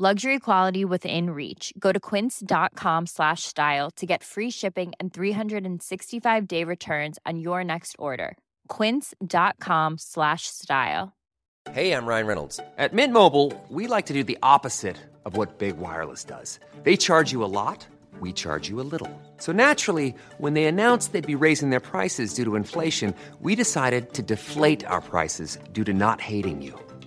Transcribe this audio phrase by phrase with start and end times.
[0.00, 1.72] Luxury quality within reach.
[1.76, 7.64] Go to quince.com slash style to get free shipping and 365 day returns on your
[7.64, 8.38] next order.
[8.68, 11.16] Quince.com slash style.
[11.72, 12.60] Hey, I'm Ryan Reynolds.
[12.78, 16.60] At Mint Mobile, we like to do the opposite of what Big Wireless does.
[16.84, 17.84] They charge you a lot,
[18.20, 19.10] we charge you a little.
[19.38, 24.12] So naturally, when they announced they'd be raising their prices due to inflation, we decided
[24.12, 26.78] to deflate our prices due to not hating you.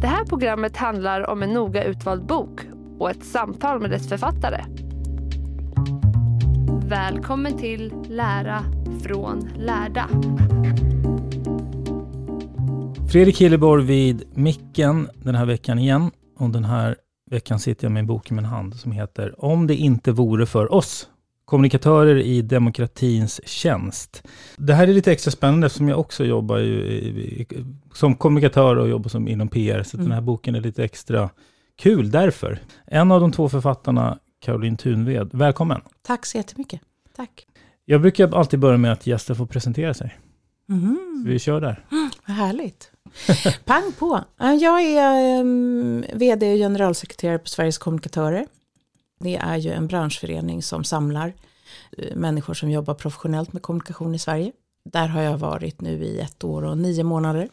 [0.00, 2.60] Det här programmet handlar om en noga utvald bok
[2.98, 4.64] och ett samtal med dess författare.
[6.88, 8.64] Välkommen till Lära
[9.02, 10.08] från lärda.
[13.12, 16.10] Fredrik Hilleborg vid micken den här veckan igen.
[16.38, 16.96] Och den här
[17.30, 20.46] veckan sitter jag med en bok i min hand som heter Om det inte vore
[20.46, 21.08] för oss.
[21.50, 24.22] Kommunikatörer i demokratins tjänst.
[24.56, 27.46] Det här är lite extra spännande eftersom jag också jobbar ju i,
[27.94, 29.82] som kommunikatör och jobbar som inom PR.
[29.82, 30.06] Så mm.
[30.06, 31.30] den här boken är lite extra
[31.76, 32.58] kul därför.
[32.86, 35.80] En av de två författarna, Caroline Tunved, välkommen.
[36.02, 36.80] Tack så jättemycket.
[37.16, 37.46] Tack.
[37.84, 40.18] Jag brukar alltid börja med att gäster får presentera sig.
[40.68, 41.24] Mm.
[41.26, 41.84] vi kör där.
[41.90, 42.90] Mm, vad härligt.
[43.64, 44.24] Pang på.
[44.38, 48.46] Jag är um, vd och generalsekreterare på Sveriges kommunikatörer.
[49.20, 51.32] Det är ju en branschförening som samlar
[51.98, 54.52] Eh, människor som jobbar professionellt med kommunikation i Sverige.
[54.84, 57.48] Där har jag varit nu i ett år och nio månader.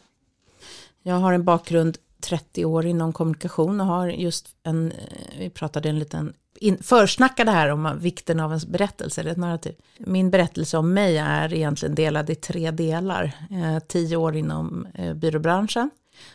[1.02, 5.88] Jag har en bakgrund 30 år inom kommunikation och har just en, eh, vi pratade
[5.88, 9.74] en liten in, försnackade här om vikten av en berättelse, eller ett narrativ.
[9.98, 13.32] Min berättelse om mig är egentligen delad i tre delar.
[13.50, 15.90] Eh, tio år inom eh, byråbranschen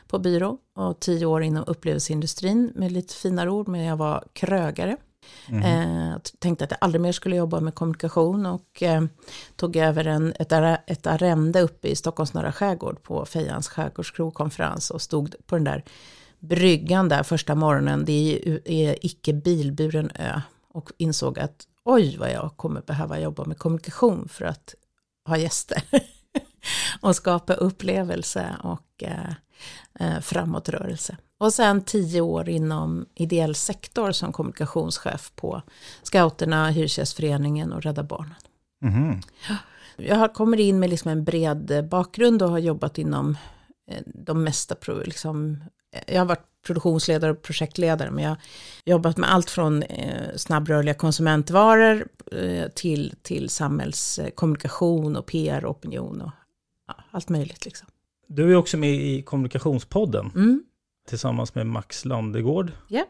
[0.07, 4.97] på byrå och tio år inom upplevelseindustrin med lite finare ord, men jag var krögare.
[5.49, 5.63] Mm.
[5.63, 9.03] Eh, tänkte att jag aldrig mer skulle jobba med kommunikation och eh,
[9.55, 10.51] tog över en, ett,
[10.87, 15.83] ett arrende uppe i Stockholms norra skärgård på Fejans skärgårdskrogkonferens och stod på den där
[16.39, 20.41] bryggan där första morgonen, det är, är icke bilburen ö.
[20.73, 24.75] Och insåg att oj vad jag kommer behöva jobba med kommunikation för att
[25.27, 25.83] ha gäster.
[27.01, 29.33] och skapa upplevelse och eh,
[29.99, 31.17] eh framåtrörelse.
[31.43, 35.61] Och sen tio år inom ideell sektor som kommunikationschef på
[36.03, 38.35] Scouterna, Hyresgästföreningen och Rädda Barnen.
[38.83, 39.19] Mm.
[39.97, 43.37] Jag kommer in med liksom en bred bakgrund och har jobbat inom
[43.91, 45.63] eh, de mesta liksom,
[46.07, 48.39] jag har varit produktionsledare och projektledare, men jag har
[48.85, 56.31] jobbat med allt från eh, snabbrörliga konsumentvaror eh, till, till samhällskommunikation och PR, opinion och
[56.87, 57.65] ja, allt möjligt.
[57.65, 57.87] Liksom.
[58.27, 60.63] Du är också med i Kommunikationspodden mm.
[61.09, 62.71] Tillsammans med Max Landegård.
[62.87, 62.95] Ja.
[62.95, 63.07] Yeah.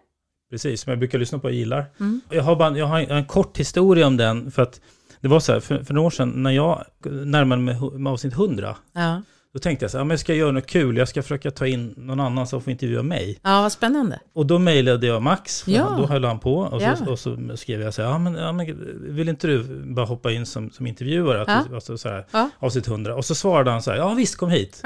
[0.51, 1.85] Precis, som jag brukar lyssna på och gillar.
[1.99, 2.21] Mm.
[2.29, 4.81] Jag, har bara, jag har en kort historia om den, för att
[5.21, 8.33] det var så här, för, för några år sedan när jag närmade mig med avsnitt
[8.33, 9.21] 100, ja.
[9.53, 11.93] Då tänkte jag så här, jag ska göra något kul, jag ska försöka ta in
[11.97, 13.39] någon annan som får intervjua mig.
[13.43, 14.19] Ja, vad spännande.
[14.33, 15.95] Och då mejlade jag Max, ja.
[15.97, 16.55] då höll han på.
[16.55, 17.11] Och så, ja.
[17.11, 18.65] och så skrev jag så här, ja men, ja men,
[19.15, 21.43] vill inte du bara hoppa in som, som intervjuare?
[21.47, 21.75] Ja.
[21.75, 22.49] Alltså, så här, ja.
[22.59, 23.15] Avsnitt 100.
[23.15, 24.81] Och så svarade han så här, ja visst kom hit.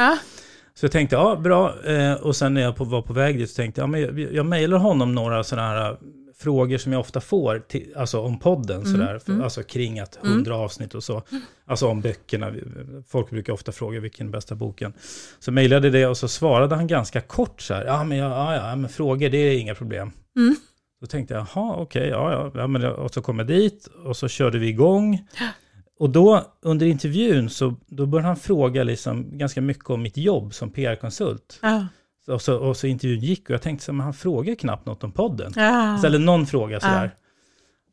[0.77, 1.83] Så jag tänkte, ja bra.
[1.85, 4.45] Eh, och sen när jag var på väg dit så tänkte jag, ja, men jag,
[4.45, 5.97] mejlar honom några sådana här
[6.37, 9.41] frågor som jag ofta får, till, alltså om podden Mm, sådär, mm.
[9.41, 11.23] alltså kring att hundra avsnitt och så,
[11.65, 12.53] alltså om böckerna,
[13.07, 14.93] folk brukar ofta fråga vilken bästa boken.
[15.39, 18.75] Så mejlade det och så svarade han ganska kort så här, ja men, ja, ja,
[18.75, 20.11] men frågor det är inga problem.
[20.35, 20.55] Mm.
[21.01, 24.17] Då tänkte jag, jaha okej, ja, ja, ja, men, och så kom jag dit och
[24.17, 25.27] så körde vi igång.
[25.99, 30.53] Och då under intervjun så då började han fråga liksom ganska mycket om mitt jobb
[30.53, 31.59] som PR-konsult.
[31.61, 31.87] Ja.
[32.27, 35.03] Och så, och så intervjun gick och jag tänkte så men han frågar knappt något
[35.03, 35.53] om podden.
[35.55, 35.97] Ja.
[36.01, 37.15] Så, eller någon fråga sådär.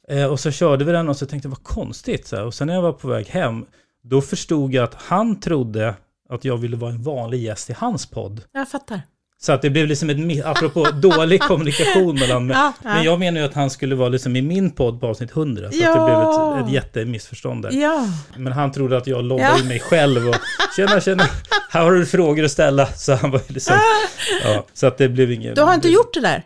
[0.09, 2.27] Eh, och så körde vi den och så tänkte jag, vad konstigt.
[2.27, 2.45] Så.
[2.45, 3.67] Och sen när jag var på väg hem,
[4.03, 5.95] då förstod jag att han trodde
[6.29, 8.41] att jag ville vara en vanlig gäst i hans podd.
[8.53, 9.01] Jag fattar.
[9.45, 12.57] Så att det blev liksom ett, apropå dålig kommunikation mellan mig.
[12.57, 12.95] Ja, ja.
[12.95, 15.63] Men jag menar ju att han skulle vara liksom i min podd på avsnitt 100.
[15.63, 16.55] Så att det Ja.
[16.55, 17.71] blev ett, ett jättemissförstånd där.
[17.73, 18.07] Ja.
[18.37, 19.65] Men han trodde att jag loggade Ja.
[19.65, 20.35] mig själv och
[20.77, 21.25] tjena, tjena,
[21.71, 22.87] här har du frågor att ställa.
[22.87, 23.77] Så han var liksom,
[24.45, 25.57] ja, så att det blev inget...
[25.57, 26.43] Du har inte gjort det där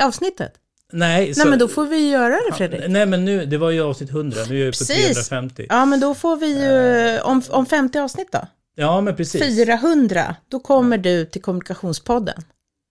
[0.00, 0.52] avsnittet?
[0.92, 2.80] Nej, så, Nej, men då får vi göra det Fredrik.
[2.88, 4.96] Nej, men nu, det var ju avsnitt 100, nu är jag på Precis.
[5.28, 5.66] 350.
[5.68, 8.38] Ja, men då får vi ju, om, om 50 avsnitt då?
[8.80, 9.56] Ja, men precis.
[9.56, 12.42] 400, då kommer du till Kommunikationspodden.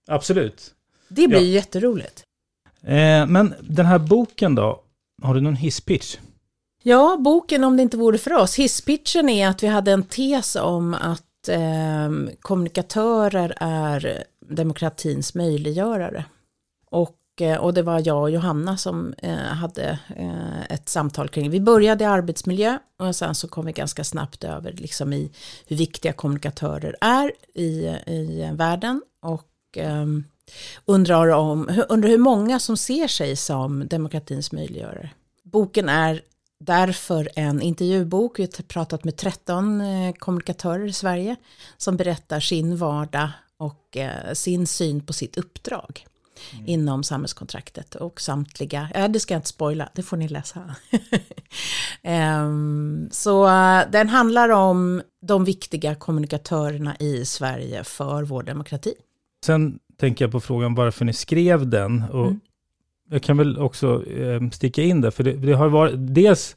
[0.08, 0.74] Absolut.
[1.08, 1.44] Det blir Ja.
[1.44, 2.24] ju jätteroligt.
[2.84, 4.84] Eh, men den här boken då,
[5.24, 6.18] har du någon hisspitch?
[6.84, 8.56] Ja, boken Om det inte vore för oss.
[8.56, 12.10] Hisspitchen är att vi hade en tes om att eh,
[12.42, 16.26] kommunikatörer är demokratins möjliggörare.
[16.92, 21.50] Och, Eh, och det var jag och Johanna som eh, hade eh, ett samtal kring.
[21.50, 25.32] Vi började i arbetsmiljö och sen så kom vi ganska snabbt över liksom i
[25.68, 27.70] hur viktiga kommunikatörer är i,
[28.06, 29.02] i världen.
[29.22, 30.24] Och ehm,
[30.86, 35.10] undrar, om, undrar hur många som ser sig som demokratins möjliggörare.
[35.44, 36.22] Boken är
[36.60, 38.40] därför en intervjubok.
[38.40, 39.82] Vi har pratat med 13
[40.20, 41.36] kommunikatörer i Sverige
[41.78, 43.98] som berättar sin vardag och
[44.34, 46.06] sin syn på sitt uppdrag
[46.66, 50.76] inom samhällskontraktet och samtliga, ja det ska jag inte spoila, det får ni läsa.
[52.04, 58.94] Ehm, så eh, den handlar om de viktiga kommunikatörerna i Sverige för vår demokrati.
[59.46, 62.04] Sen tänker jag på frågan varför ni skrev den.
[62.12, 62.40] Och Mm.
[63.12, 66.56] Jag kan väl också eh, sticka in där, för det, det har varit dels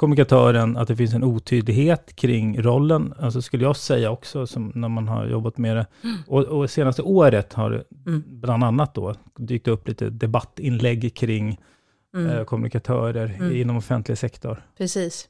[0.00, 5.08] kommunikatören, att det finns en otydlighet kring rollen, alltså skulle jag säga också, när man
[5.08, 5.86] har jobbat med det.
[6.26, 8.22] Och, och senaste året har det Mm.
[8.26, 11.58] bland annat då dykt upp lite debattinlägg kring
[12.14, 12.30] Mm.
[12.30, 13.56] eh, kommunikatörer Mm.
[13.56, 14.62] inom offentlig sektor.
[14.78, 15.28] Precis.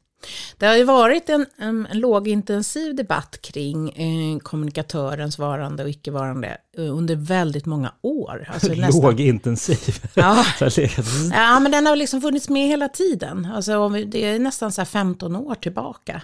[0.59, 6.57] Det har ju varit en, en, en lågintensiv debatt kring eh, kommunikatörens varande och icke-varande
[6.79, 8.49] eh, under väldigt många år.
[8.53, 9.79] Alltså nästan- Lågintensiv.
[10.15, 10.45] Ja.
[10.61, 13.45] Legat- Ja, men den har liksom funnits med hela tiden.
[13.55, 16.23] Alltså, det är nästan så här 15 år tillbaka.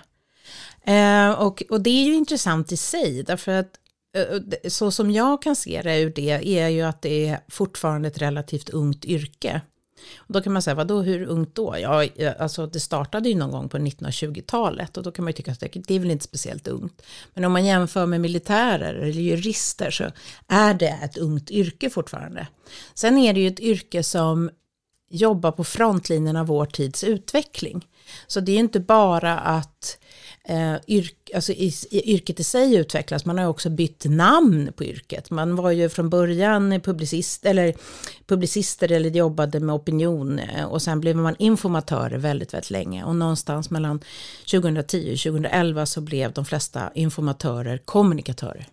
[0.86, 3.70] Eh, och, och det är ju intressant i sig, därför att
[4.16, 8.08] eh, så som jag kan se det ur det är ju att det är fortfarande
[8.08, 9.60] ett relativt ungt yrke.
[10.16, 11.76] Och då kan man säga, vadå, hur ungt då?
[11.78, 15.36] Ja, eh, alltså det startade ju någon gång på 1920-talet och då kan man ju
[15.36, 17.02] tycka att det, det är väl inte speciellt ungt.
[17.34, 20.10] Men om man jämför med militärer eller jurister så
[20.48, 22.46] är det ett ungt yrke fortfarande.
[22.94, 24.50] Sen är det ju ett yrke som
[25.10, 27.86] jobbar på frontlinjen av vår tids utveckling.
[28.26, 29.98] Så det är inte bara att
[30.48, 34.72] eh, yrk, alltså i, i, yrket i sig utvecklas, man har ju också bytt namn
[34.76, 35.30] på yrket.
[35.30, 37.74] Man var ju från början publicist, eller
[38.26, 43.04] publicister eller jobbade med opinion eh, och sen blev man informatörer väldigt, väldigt länge.
[43.04, 44.00] Och någonstans mellan
[44.50, 48.68] 2010 och 2011 så blev de flesta informatörer kommunikatörer.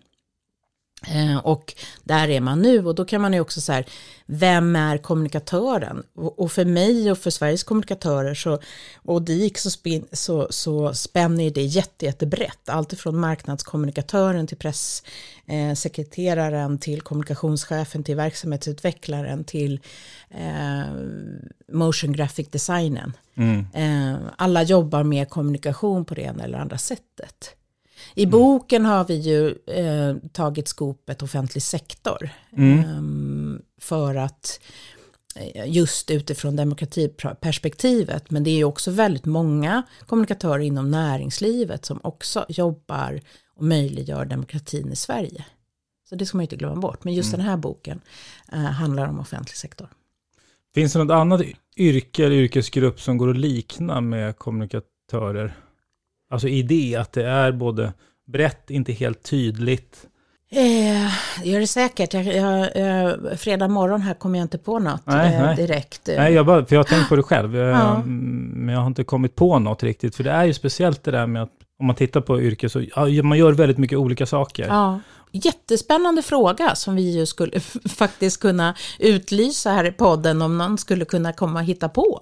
[1.08, 3.84] Eh, och där är man nu och då kan man ju också så här,
[4.26, 6.02] vem är kommunikatören?
[6.14, 8.58] Och, för mig och för Sveriges kommunikatörer så,
[8.96, 12.68] och DIK så, spin, så, så spänner det jätte, jättebrett.
[12.68, 19.80] Allt ifrån marknadskommunikatören till presssekreteraren eh, sekreteraren, till kommunikationschefen till verksamhetsutvecklaren till
[20.30, 20.84] eh,
[21.72, 23.12] motion graphic designen.
[23.74, 27.56] Eh, alla jobbar med kommunikation på det ena eller andra sättet.
[28.14, 32.30] I boken har vi ju eh, tagit skopet offentlig sektor.
[32.56, 33.02] Eh,
[33.80, 34.60] för att
[35.36, 38.30] eh, just utifrån demokratiperspektivet.
[38.30, 43.20] Men det är ju också väldigt många kommunikatörer inom näringslivet som också jobbar
[43.56, 45.44] och möjliggör demokratin i Sverige.
[46.08, 47.04] Så det ska man ju inte glömma bort.
[47.04, 48.00] Men just den här boken
[48.52, 49.88] eh, handlar om offentlig sektor.
[50.74, 51.40] Finns det något annat
[51.76, 55.56] yrke eller yrkesgrupp som går att likna med kommunikatörer?
[56.34, 57.92] Alltså i det att det är både
[58.26, 60.06] brett, inte helt tydligt.
[60.50, 61.12] Eh,
[61.42, 62.14] det gör det säkert.
[62.14, 65.56] Jag, jag, eh, fredag morgon här kommer jag inte på något Nej, eh, nej.
[65.56, 66.00] direkt.
[66.06, 68.02] Nej, jag bara, för jag har tänkt på det själv, jag, Ja.
[68.04, 70.16] men jag har inte kommit på något riktigt.
[70.16, 72.82] För det är ju speciellt det där med att om man tittar på yrke så
[72.96, 74.66] ja, man gör väldigt mycket olika saker.
[74.66, 75.00] Ja.
[75.32, 81.04] Jättespännande fråga som vi ju skulle faktiskt kunna utlysa här i podden om någon skulle
[81.04, 82.20] kunna komma och hitta på.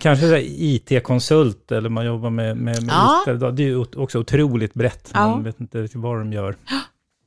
[0.00, 3.24] Kanske IT-konsult eller man jobbar med, med, med Ja.
[3.28, 3.56] IT.
[3.56, 5.10] Det är också otroligt brett.
[5.14, 5.28] Ja.
[5.30, 6.56] Man vet inte riktigt vad de gör.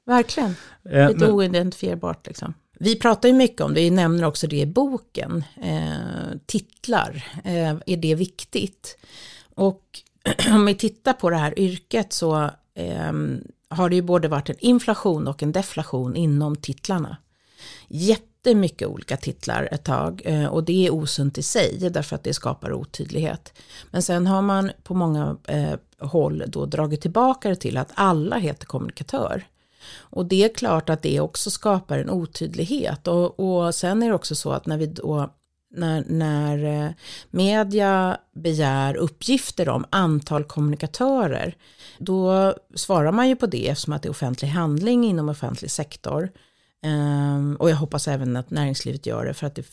[0.06, 0.56] Verkligen.
[0.90, 2.54] Eh, Lite men- oidentifierbart liksom.
[2.80, 5.44] Vi pratar ju mycket om det, vi nämner också det i boken.
[5.64, 8.98] Eh, titlar, eh, är det viktigt?
[9.56, 9.82] Och
[10.54, 12.44] om vi tittar på det här yrket så
[12.76, 13.12] eh,
[13.70, 17.18] har det ju både varit en inflation och en deflation inom titlarna.
[18.44, 22.34] Jättemycket olika titlar ett tag eh, och det är osunt i sig därför att det
[22.34, 23.54] skapar otydlighet.
[23.92, 28.38] Men sen har man på många eh, håll då dragit tillbaka det till att alla
[28.38, 29.44] heter kommunikatör.
[29.98, 34.16] Och det är klart att det också skapar en otydlighet och, och sen är det
[34.16, 35.34] också så att när vi då
[35.76, 36.92] när, när eh,
[37.30, 41.56] media begär uppgifter om antal kommunikatörer,
[41.98, 46.30] då svarar man ju på det eftersom att det är offentlig handling inom offentlig sektor.
[46.86, 49.66] Um, och jag hoppas även att näringslivet gör det för att det,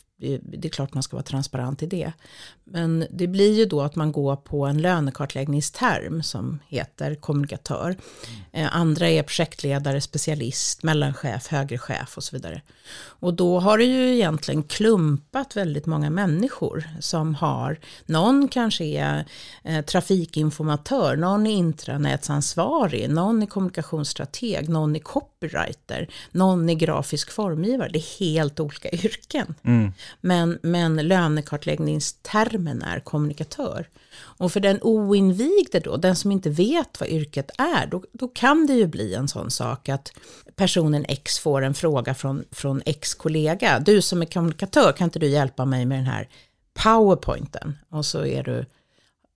[0.42, 2.12] det är klart man ska vara transparent i det.
[2.64, 7.96] Men det blir ju då att man går på en lönekartläggningsterm som heter kommunikatör.
[8.52, 8.68] Mm.
[8.72, 12.62] andra är projektledare, specialist, mellanchef, högre chef och så vidare.
[13.00, 19.24] Och då har det ju egentligen klumpat väldigt många människor som har, någon kanske är
[19.64, 25.00] eh, trafikinformatör, någon är intranätsansvarig, någon är kommunikationsstrateg, någon är
[25.40, 27.88] copywriter, någon är grafisk formgivare.
[27.92, 29.54] Det är helt olika yrken.
[29.62, 29.92] Mm.
[30.20, 33.88] Men, men lönekartläggningstermen är kommunikatör.
[34.18, 38.66] Och för den oinvigde då, den som inte vet vad yrket är, då, då kan
[38.66, 40.12] det ju bli en sån sak att
[40.56, 43.80] personen X får en fråga från, från X-kollega.
[43.80, 46.28] Du som är kommunikatör, kan inte du hjälpa mig med den här
[46.74, 47.78] powerpointen?
[47.90, 48.66] Och så är du,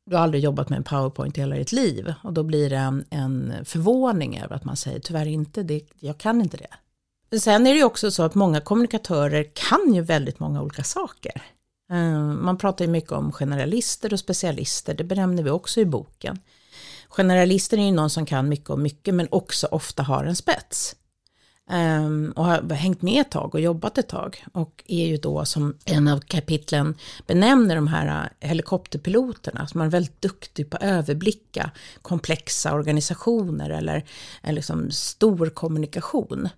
[0.06, 2.14] du har aldrig jobbat med en powerpoint i hela ditt liv.
[2.22, 6.18] Och då blir det en, en förvåning över att man säger tyvärr inte, det, jag
[6.18, 7.38] kan inte det.
[7.38, 11.42] Sen är det ju också så att många kommunikatörer kan ju väldigt många olika saker.
[11.90, 16.38] Eh, man pratar ju mycket om generalister och specialister, det benämner vi också i boken.
[17.08, 20.96] Generalister är ju någon som kan mycket och mycket men också ofta har en spets.
[21.72, 24.44] Um, och har hängt med ett tag och jobbat ett tag.
[24.52, 26.94] Och är ju då som en av kapitlen
[27.26, 31.70] benämner de här eh, helikopterpiloterna, som är väldigt duktig på att överblicka
[32.02, 34.04] komplexa organisationer eller,
[34.42, 36.48] eller liksom stor kommunikation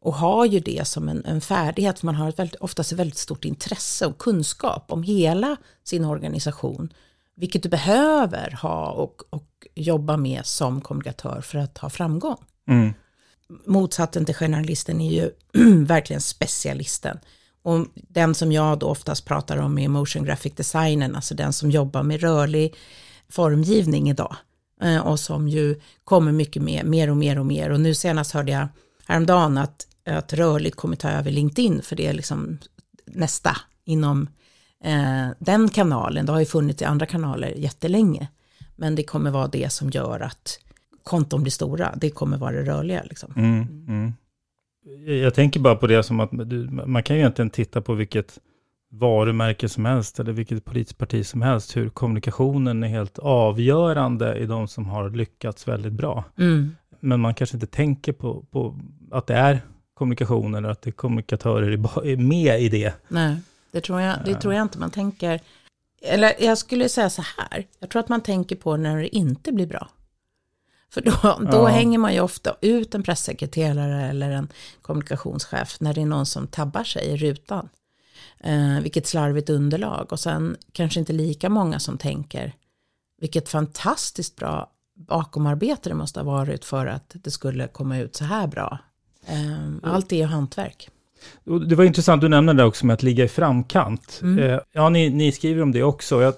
[0.00, 2.98] och har ju det som en, en färdighet, för man har ett väldigt, oftast ett
[2.98, 6.92] väldigt stort intresse och kunskap om hela sin organisation,
[7.36, 12.36] vilket du behöver ha och, och jobba med som kommunikatör för att ha framgång.
[12.68, 12.94] Mm.
[13.66, 15.30] Motsatsen till generalisten är ju
[15.84, 17.18] verkligen specialisten.
[17.62, 21.70] Och den som jag då oftast pratar om är motion graphic designen, alltså den som
[21.70, 22.74] jobbar med rörlig
[23.28, 24.36] formgivning idag.
[24.82, 27.70] Eh, och som ju kommer mycket mer, mer och mer och mer.
[27.70, 28.68] Och nu senast hörde jag
[29.06, 32.58] häromdagen att att rörligt kommer ta över LinkedIn, för det är liksom
[33.06, 34.28] nästa inom
[34.84, 36.26] eh, den kanalen.
[36.26, 38.28] Det har ju funnits i andra kanaler jättelänge,
[38.76, 40.58] men det kommer vara det som gör att
[41.02, 41.94] konton blir stora.
[41.96, 43.02] Det kommer vara det rörliga.
[43.02, 43.32] Liksom.
[43.36, 44.12] Mm, mm.
[45.22, 46.32] Jag tänker bara på det som att
[46.86, 48.38] man kan ju egentligen titta på vilket
[48.90, 54.46] varumärke som helst eller vilket politiskt parti som helst, hur kommunikationen är helt avgörande i
[54.46, 56.24] de som har lyckats väldigt bra.
[56.38, 56.76] Mm.
[57.00, 58.78] Men man kanske inte tänker på, på
[59.10, 59.60] att det är
[59.94, 61.72] kommunikationen, att det kommunikatörer
[62.06, 62.94] är med i det.
[63.08, 63.36] Nej,
[63.72, 65.40] det tror jag, det tror jag inte man tänker.
[66.02, 69.52] Eller jag skulle säga så här, jag tror att man tänker på när det inte
[69.52, 69.88] blir bra.
[70.92, 71.66] För då, då ja.
[71.66, 74.48] hänger man ju ofta ut en pressekreterare eller en
[74.82, 77.68] kommunikationschef när det är någon som tabbar sig i rutan.
[78.40, 80.12] Eh, vilket slarvigt underlag.
[80.12, 82.54] Och sen kanske inte lika många som tänker
[83.20, 88.24] vilket fantastiskt bra bakomarbete det måste ha varit för att det skulle komma ut så
[88.24, 88.78] här bra
[89.26, 90.88] Ehm, allt är ju hantverk.
[91.68, 94.20] Det var intressant, du nämnde det också med att ligga i framkant.
[94.22, 94.38] Mm.
[94.38, 96.22] Eh, ja, ni, ni, skriver om det också.
[96.22, 96.34] Jag,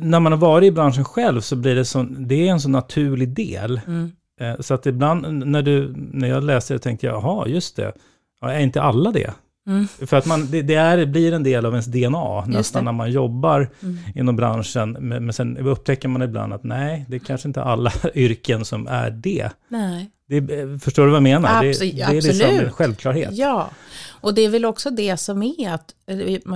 [0.00, 2.68] när man har varit i branschen själv så blir det, så, det är en så
[2.68, 3.80] naturlig del.
[3.86, 4.12] Mm.
[4.40, 7.92] Eh, så att ibland när, du, när jag läste det tänkte jag, jaha, just det.
[8.40, 9.30] Ja, är inte alla det?
[9.66, 9.88] Mm.
[9.88, 13.10] För att man, det, det är, blir en del av ens DNA nästan när man
[13.10, 13.98] jobbar mm.
[14.14, 14.96] inom branschen.
[15.00, 18.86] Men, men sen upptäcker man ibland att nej, det är kanske inte alla yrken som
[18.86, 19.50] är det.
[19.68, 20.10] Nej.
[20.26, 21.64] Det, förstår du vad jag menar?
[21.64, 23.30] Abs det, det är liksom en självklarhet.
[23.32, 23.70] Ja,
[24.08, 25.94] och det är väl också det som är att,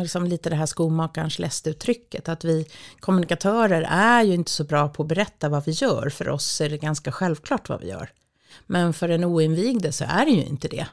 [0.02, 2.66] liksom lite det här skomakarens lästuttrycket, att vi
[3.00, 6.08] kommunikatörer är ju inte så bra på att berätta vad vi gör.
[6.08, 8.10] För oss är det ganska självklart vad vi gör.
[8.66, 10.86] Men för en oinvigde så är det ju inte det.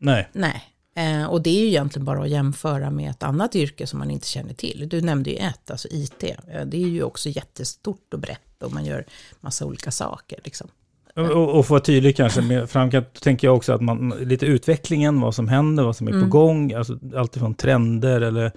[0.00, 0.28] Nej.
[0.32, 0.68] Nej.
[0.96, 4.10] Eh, och det är ju egentligen bara att jämföra med ett annat yrke som man
[4.10, 4.88] inte känner till.
[4.88, 6.22] Du nämnde ju ett, alltså IT.
[6.22, 9.06] Eh, det är ju också jättestort och brett och man gör
[9.40, 10.40] massa olika saker.
[10.44, 10.68] Liksom.
[11.14, 15.34] Och, och få tydlig kanske, med framkant tänker jag också att man, lite utvecklingen, vad
[15.34, 16.22] som händer, vad som är mm.
[16.22, 18.52] på gång, alltså alltifrån trender eller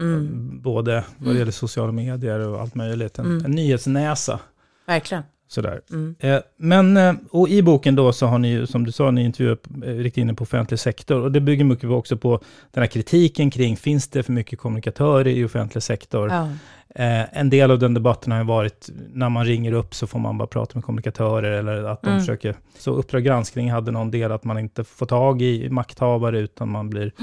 [0.00, 0.60] mm.
[0.62, 1.38] både vad det mm.
[1.38, 3.18] gäller sociala medier och allt möjligt.
[3.18, 3.44] En, mm.
[3.44, 4.40] en nyhetsnäsa.
[4.86, 5.22] Verkligen.
[5.52, 5.80] Sådär.
[5.90, 6.14] Mm.
[6.18, 9.24] Eh, men, eh, och i boken då så har ni ju, som du sa, ni
[9.24, 11.20] intervjuat eh, riktigt inne på offentlig sektor.
[11.20, 12.40] Och det bygger mycket också på
[12.70, 16.28] den här kritiken kring, finns det för mycket kommunikatörer i offentlig sektor?
[16.30, 16.48] Ja.
[16.94, 20.18] Eh, en del av den debatten har ju varit, när man ringer upp så får
[20.18, 22.20] man bara prata med kommunikatörer, eller att de Mm.
[22.20, 22.54] försöker...
[22.78, 26.90] Så Uppdrag granskning hade någon del att man inte får tag i makthavare, utan man
[26.90, 27.12] blir...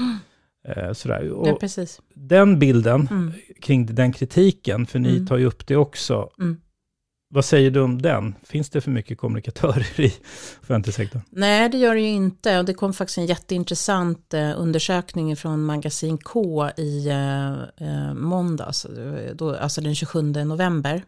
[0.68, 1.30] Eh, sådär.
[1.32, 2.00] Och ja, precis.
[2.14, 3.32] den bilden, Mm.
[3.62, 5.26] kring den kritiken, för ni Mm.
[5.26, 6.28] tar ju upp det också.
[7.30, 8.34] Vad säger du om den?
[8.42, 10.14] Finns det för mycket kommunikatörer i
[10.62, 11.20] offentlig sektor?
[11.30, 12.58] Nej, det gör det ju inte.
[12.58, 18.86] Och det kom faktiskt en jätteintressant eh, undersökning från Magasin K i eh, eh måndags,
[19.34, 21.02] då, alltså den 27 november.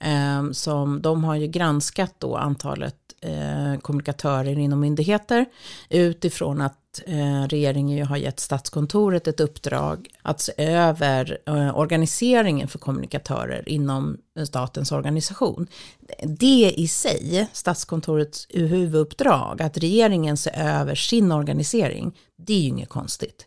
[0.00, 5.46] Eh, som, de har ju granskat då antalet eh, kommunikatörer inom myndigheter
[5.88, 12.68] utifrån att Eh, regeringen ju har gett Statskontoret ett uppdrag att se över eh, organiseringen
[12.68, 15.66] för kommunikatörer inom eh, statens organisation.
[16.22, 22.88] Det i sig, Statskontorets huvuduppdrag, att regeringen ser över sin organisering, det är ju inget
[22.88, 23.44] konstigt.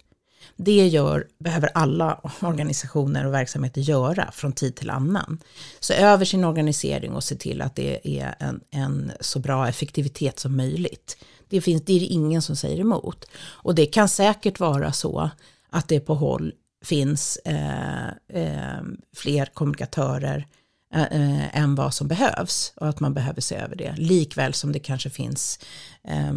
[0.55, 5.39] Det gör, behöver alla organisationer och verksamheter göra från tid till annan.
[5.79, 10.39] Se över sin organisering och se till att det är en, en så bra effektivitet
[10.39, 11.17] som möjligt.
[11.51, 13.25] Det, finns, det är det ingen som säger emot.
[13.35, 15.29] Och det kan säkert vara så
[15.69, 16.53] att det på håll
[16.83, 18.81] finns eh, eh,
[19.15, 20.47] fler kommunikatörer
[20.93, 23.95] eh, eh, än vad som behövs och att man behöver se över det.
[23.97, 25.59] Likväl som det kanske finns
[26.03, 26.33] eh,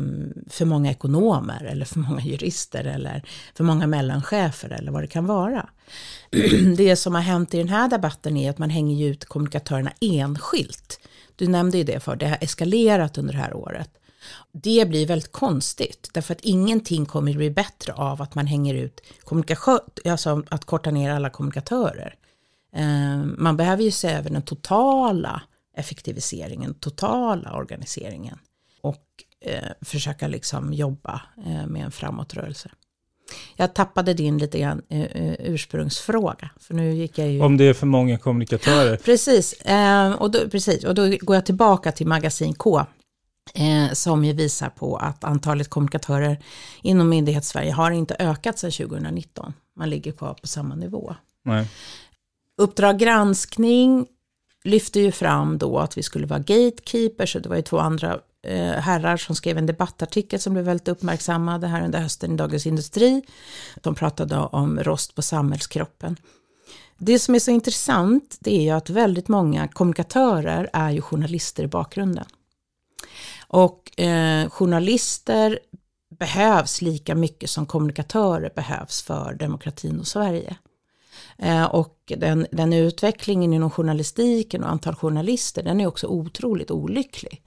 [0.46, 3.22] för många ekonomer eller för många jurister eller
[3.54, 5.68] för många mellanchefer eller vad det kan vara.
[6.76, 11.00] det som har hänt i den här debatten är att man hänger ut kommunikatörerna enskilt.
[11.36, 13.90] Du nämnde ju det för det har eskalerat under det här året.
[14.52, 18.74] Det blir väldigt konstigt, därför att ingenting kommer att bli bättre av att man hänger
[18.74, 22.14] ut kommunikation, alltså att korta ner alla kommunikatörer.
[22.76, 25.42] Eh, Man behöver ju se över den totala
[25.76, 28.38] effektiviseringen, totala organiseringen
[28.80, 29.04] och
[29.40, 32.70] eh, försöka liksom jobba eh, med en framåtrörelse.
[33.56, 34.82] Jag tappade din lite grann
[35.38, 37.40] ursprungsfråga, för nu gick jag ju...
[37.40, 38.96] Om det är för många kommunikatörer.
[38.96, 39.54] Precis,
[40.18, 42.86] och då, precis, och då går jag tillbaka till magasin K.
[43.58, 46.38] Eh, som ju visar på att antalet kommunikatörer
[46.82, 49.52] inom myndighetssverige har inte ökat sedan 2019.
[49.76, 51.14] Man ligger kvar på samma nivå.
[51.42, 51.68] Nej.
[52.58, 54.06] Uppdrag granskning
[54.64, 58.20] lyfte ju fram då att vi skulle vara gatekeepers, så det var ju två andra
[58.42, 62.66] eh, herrar som skrev en debattartikel som blev väldigt uppmärksammade här under hösten i Dagens
[62.66, 63.22] Industri.
[63.76, 66.16] De pratade om rost på samhällskroppen.
[66.98, 71.62] Det som är så intressant det är ju att väldigt många kommunikatörer är ju journalister
[71.62, 72.24] i bakgrunden.
[73.54, 75.58] Och eh, journalister
[76.18, 80.56] behövs lika mycket som kommunikatörer behövs för demokratin och Sverige.
[81.38, 87.42] Eh, och den, den utvecklingen inom journalistiken och antal journalister, den är också otroligt olycklig.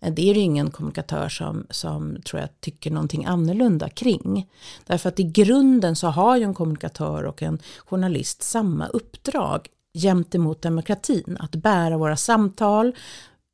[0.00, 4.48] Eh, Det är det ingen kommunikatör som, som tror jag tycker någonting annorlunda kring.
[4.86, 10.62] Därför att i grunden så har ju en kommunikatör och en journalist samma uppdrag gentemot
[10.62, 11.36] demokratin.
[11.40, 12.96] Att bära våra samtal,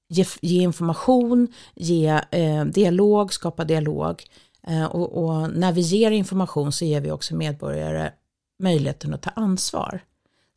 [0.09, 4.25] ge, ge information, ge eh, dialog, skapa dialog.
[4.67, 8.13] Eh, och, och när vi ger information så ger vi också medborgare
[8.63, 10.01] möjligheten att ta ansvar.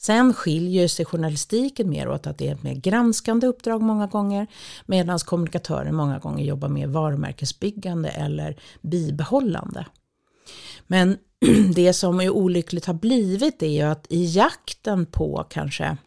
[0.01, 4.47] Sen skiljer sig journalistiken mer åt att det är ett mer granskande uppdrag många gånger,
[4.85, 9.85] medan kommunikatörer många gånger jobbar med varumärkesbyggande eller bibehållande.
[10.87, 11.17] Men
[11.75, 15.97] det som är olyckligt har blivit är ju att i jakten på kanske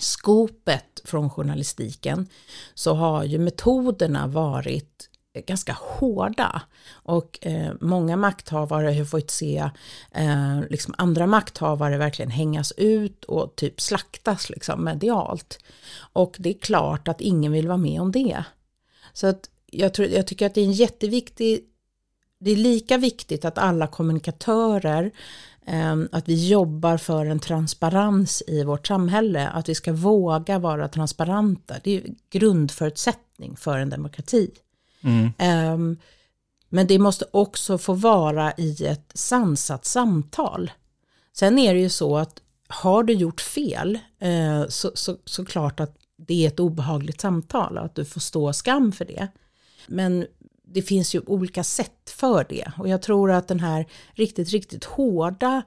[0.00, 2.28] skopet från journalistiken
[2.74, 5.10] så har ju metoderna varit
[5.46, 6.62] ganska hårda.
[6.92, 9.70] Och eh, många makthavare har fått se
[10.12, 15.58] eh, liksom andra makthavare verkligen hängas ut och typ slaktas liksom medialt.
[16.12, 18.44] Och det är klart att ingen vill vara med om det.
[19.12, 21.64] Så att jag, tror, jag tycker att det är en jätteviktig
[22.40, 25.10] det är lika viktigt att alla kommunikatörer,
[25.66, 30.88] eh, att vi jobbar för en transparens i vårt samhälle, att vi ska våga vara
[30.88, 31.74] transparenta.
[31.84, 34.50] Det är grundförutsättning för en demokrati.
[35.00, 35.32] Mm.
[35.38, 35.96] Ehm,
[36.68, 40.70] men det måste också få vara i ett sansat samtal.
[41.32, 45.80] Sen är det ju så att har du gjort fel eh, så, så, så klart
[45.80, 49.28] att det är ett obehagligt samtal och att du får stå skam för det.
[49.86, 50.26] Men
[50.72, 54.84] det finns ju olika sätt för det och jag tror att den här riktigt, riktigt
[54.84, 55.62] hårda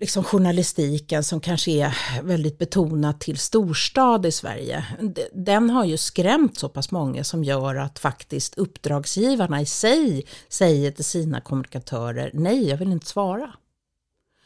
[0.00, 4.84] liksom journalistiken som kanske är väldigt betonad till storstad i Sverige,
[5.32, 10.90] den har ju skrämt så pass många som gör att faktiskt uppdragsgivarna i sig säger
[10.90, 13.52] till sina kommunikatörer, nej jag vill inte svara.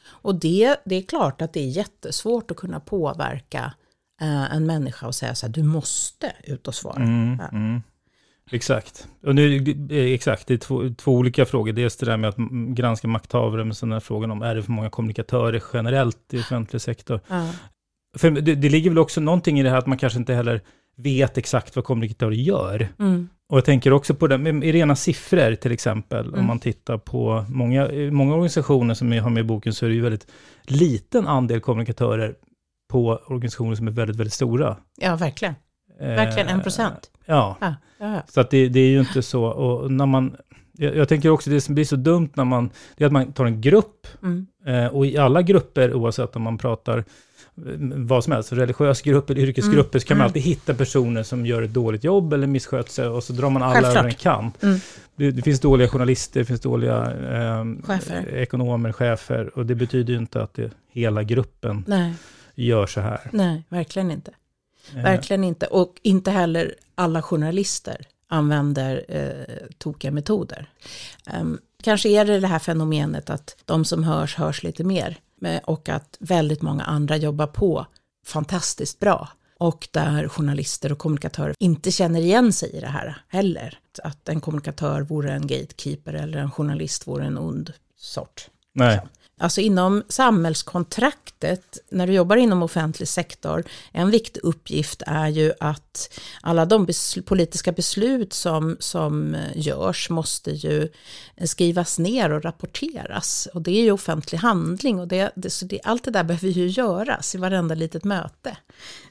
[0.02, 3.74] Och det, det är klart att det är jättesvårt att kunna påverka
[4.20, 7.02] eh, en människa och säga så här, du måste ut och svara.
[7.02, 7.48] Mm, Ja.
[7.48, 7.82] mm.
[8.52, 9.08] Exakt.
[9.26, 9.56] Och nu,
[9.90, 11.72] eh, exakt, det är två, två olika frågor.
[11.72, 12.36] Dels det där med att
[12.76, 16.82] granska makthavare, men sen är frågan om är det för många kommunikatörer generellt i offentlig
[16.82, 17.20] sektor.
[17.28, 17.50] Ja.
[18.18, 20.60] För det, det ligger väl också någonting i det här att man kanske inte heller
[20.96, 22.88] vet exakt vad kommunikatörer gör.
[22.98, 23.28] Mm.
[23.48, 26.26] Och jag tänker också på det med i rena siffror till exempel.
[26.28, 26.46] Om Mm.
[26.46, 29.94] man tittar på många, många organisationer som jag har med i boken så är det
[29.94, 30.26] ju väldigt
[30.64, 32.34] liten andel kommunikatörer
[32.90, 34.76] på organisationer som är väldigt, väldigt stora.
[35.00, 35.54] ja, verkligen.
[36.00, 37.10] Verkligen, en procent.
[37.30, 38.22] Ja, Ja, ja, ja.
[38.28, 39.44] så att det, det är ju inte så.
[39.44, 40.36] Och när man,
[40.72, 43.32] jag, jag tänker också det som blir så dumt när man, det är att man
[43.32, 44.46] tar en grupp Mm.
[44.66, 47.04] Eh, och i alla grupper, oavsett om man pratar eh,
[47.96, 50.28] vad som helst, religiös grupp eller yrkesgrupper, så kan man Mm.
[50.28, 53.62] alltid hitta personer som gör ett dåligt jobb eller missköter sig och så drar man
[53.62, 53.96] alla Självklart.
[53.96, 54.50] över en kam.
[54.62, 54.78] Mm.
[55.16, 58.34] Det, det finns dåliga journalister, det finns dåliga eh, Chefer.
[58.34, 62.14] ekonomer, chefer och det betyder ju inte att det, hela gruppen Nej,
[62.54, 63.20] gör så här.
[63.32, 64.30] nej, verkligen inte.
[64.96, 65.66] Eh, Verkligen inte.
[65.66, 70.68] Och inte heller alla journalister använder eh, tokiga metoder.
[71.26, 75.18] Ehm, kanske är det det här fenomenet att de som hörs hörs lite mer.
[75.64, 77.86] Och att väldigt många andra jobbar på
[78.26, 79.28] fantastiskt bra.
[79.58, 83.78] Och där journalister och kommunikatörer inte känner igen sig i det här heller.
[84.02, 88.48] Att en kommunikatör vore en gatekeeper eller en journalist vore en ond sort.
[88.72, 89.00] Nej,
[89.40, 96.18] Alltså inom samhällskontraktet, när du jobbar inom offentlig sektor, en viktig uppgift är ju att
[96.40, 100.88] alla de besl- politiska beslut som, som görs måste ju
[101.44, 103.48] skrivas ner och rapporteras.
[103.54, 106.48] Och det är ju offentlig handling och det, det, så det, allt det där behöver
[106.48, 108.56] ju göras i varenda litet möte.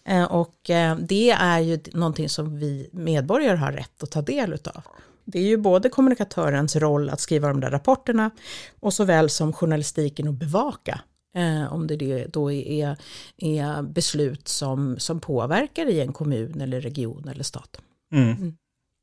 [0.05, 4.53] Eh, och eh, det är ju någonting som vi medborgare har rätt att ta del
[4.53, 4.83] utav.
[5.31, 8.31] Det är ju både kommunikatörens roll att skriva de där rapporterna
[8.79, 11.01] och såväl som journalistiken att bevaka.
[11.35, 12.97] Eh, om det det då är,
[13.37, 17.81] är beslut som, som påverkar i en kommun eller region eller stat.
[18.11, 18.55] Mm.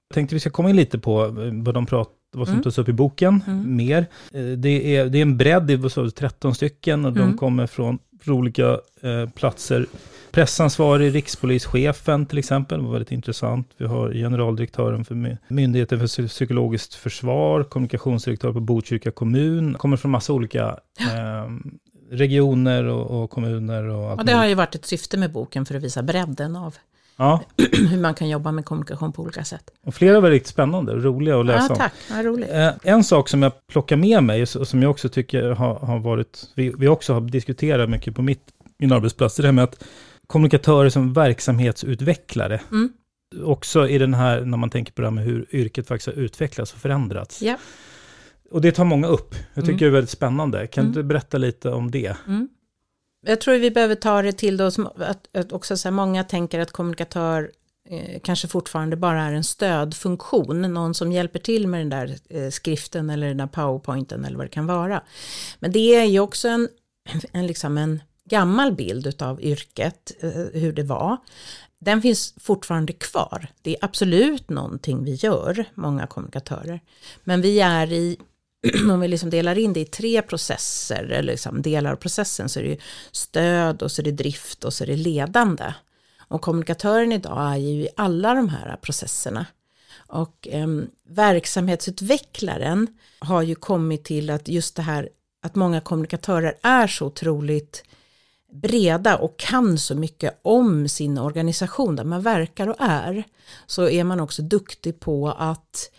[0.08, 2.62] Jag tänkte vi ska komma in lite på eh, vad, de prat, vad som Mm.
[2.62, 3.76] tas upp i boken Mm.
[3.76, 4.06] mer.
[4.32, 7.36] Eh, Det är, det är en bredd, det är så 13 stycken och de Mm.
[7.36, 8.70] kommer från, från olika
[9.02, 9.86] eh, platser.
[10.30, 13.68] Pressansvarig, rikspolischefen till exempel, var väldigt intressant.
[13.76, 19.96] Vi har generaldirektören för My- Myndigheten för Psy- psykologiskt försvar, kommunikationsdirektör på Botkyrka kommun, kommer
[19.96, 21.50] från massa olika eh,
[22.10, 25.74] regioner och, och kommuner och Och det har ju varit ett syfte med boken för
[25.74, 26.74] att visa bredden av
[27.18, 27.40] Ja,
[27.90, 29.70] hur man kan jobba med kommunikation på olika sätt.
[29.86, 31.76] och flera var riktigt spännande och roliga att läsa Ja, om.
[31.78, 32.50] tack, vad roligt.
[32.50, 35.98] Eh, En sak som jag plockar med mig, och som jag också tycker har, har
[35.98, 38.42] varit, vi, vi också har diskuterat mycket på mitt,
[38.78, 39.84] min arbetsplats, det här med att
[40.26, 42.92] kommunikatörer som verksamhetsutvecklare, Mm.
[43.44, 46.22] också i den här, när man tänker på det här med hur yrket faktiskt har
[46.22, 47.42] utvecklats och förändrats.
[47.42, 47.56] Ja.
[48.50, 49.34] Och det tar många upp.
[49.54, 49.78] Jag tycker Mm.
[49.78, 50.66] det är väldigt spännande.
[50.66, 50.94] Kan Mm.
[50.94, 52.16] du berätta lite om det?
[52.26, 52.48] Mm.
[53.20, 56.24] Jag tror vi behöver ta det till då, som att, att också så här, många
[56.24, 57.50] tänker att kommunikatör
[57.88, 62.50] eh, kanske fortfarande bara är en stödfunktion, någon som hjälper till med den där eh,
[62.50, 65.02] skriften eller den där powerpointen eller vad det kan vara.
[65.58, 66.68] Men det är ju också en,
[67.32, 71.16] en, liksom en gammal bild av yrket, eh, hur det var.
[71.80, 73.48] Den finns fortfarande kvar.
[73.62, 76.80] Det är absolut någonting vi gör, många kommunikatörer.
[77.24, 78.18] Men vi är i
[78.92, 82.60] om vi liksom delar in det i tre processer, eller liksom delar av processen, så
[82.60, 82.78] är det ju
[83.12, 85.74] stöd och så är det drift och så är det ledande.
[86.28, 89.46] Och kommunikatören idag är ju i alla de här processerna.
[90.08, 90.66] Och eh,
[91.08, 92.86] verksamhetsutvecklaren
[93.18, 95.08] har ju kommit till att just det här
[95.42, 97.84] att många kommunikatörer är så otroligt
[98.52, 103.24] breda och kan så mycket om sin organisation där man verkar och är,
[103.66, 105.96] så är man också duktig på att eh,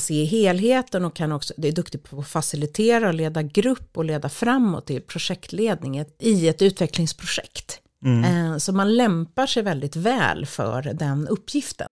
[0.00, 4.04] se helheten och kan också, det är duktig på att facilitera och leda grupp och
[4.04, 7.80] leda framåt i projektledning ett- i ett utvecklingsprojekt.
[8.24, 11.86] Eh, Så man lämpar sig väldigt väl för den uppgiften.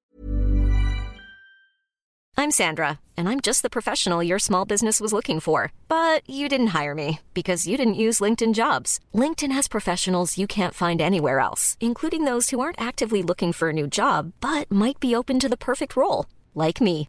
[2.37, 5.71] I'm Sandra, and I'm just the professional your small business was looking for.
[5.89, 9.01] But you didn't hire me because you didn't use LinkedIn jobs.
[9.15, 13.69] LinkedIn has professionals you can't find anywhere else, including those who aren't actively looking for
[13.69, 16.25] a new job but might be open to the perfect role,
[16.67, 17.09] like me.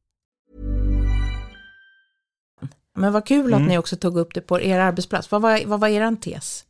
[2.95, 3.69] Men vad kul att Mm.
[3.69, 5.31] ni också tog upp det på er arbetsplats.
[5.31, 6.65] Vad var, vad var er tes?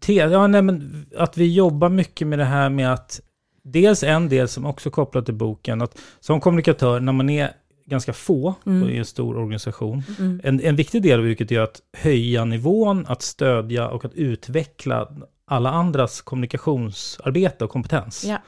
[0.00, 3.20] Te, ja, nej, men att vi jobbar mycket med det här med att
[3.64, 7.50] dels en del som också kopplat till boken, att som kommunikatör, när man är
[7.86, 8.88] ganska få Mm.
[8.88, 10.40] i en stor organisation, Mm.
[10.44, 15.08] en, en viktig del av yrket är att höja nivån, att stödja och att utveckla
[15.46, 18.24] alla andras kommunikationsarbete och kompetens.
[18.24, 18.38] Ja.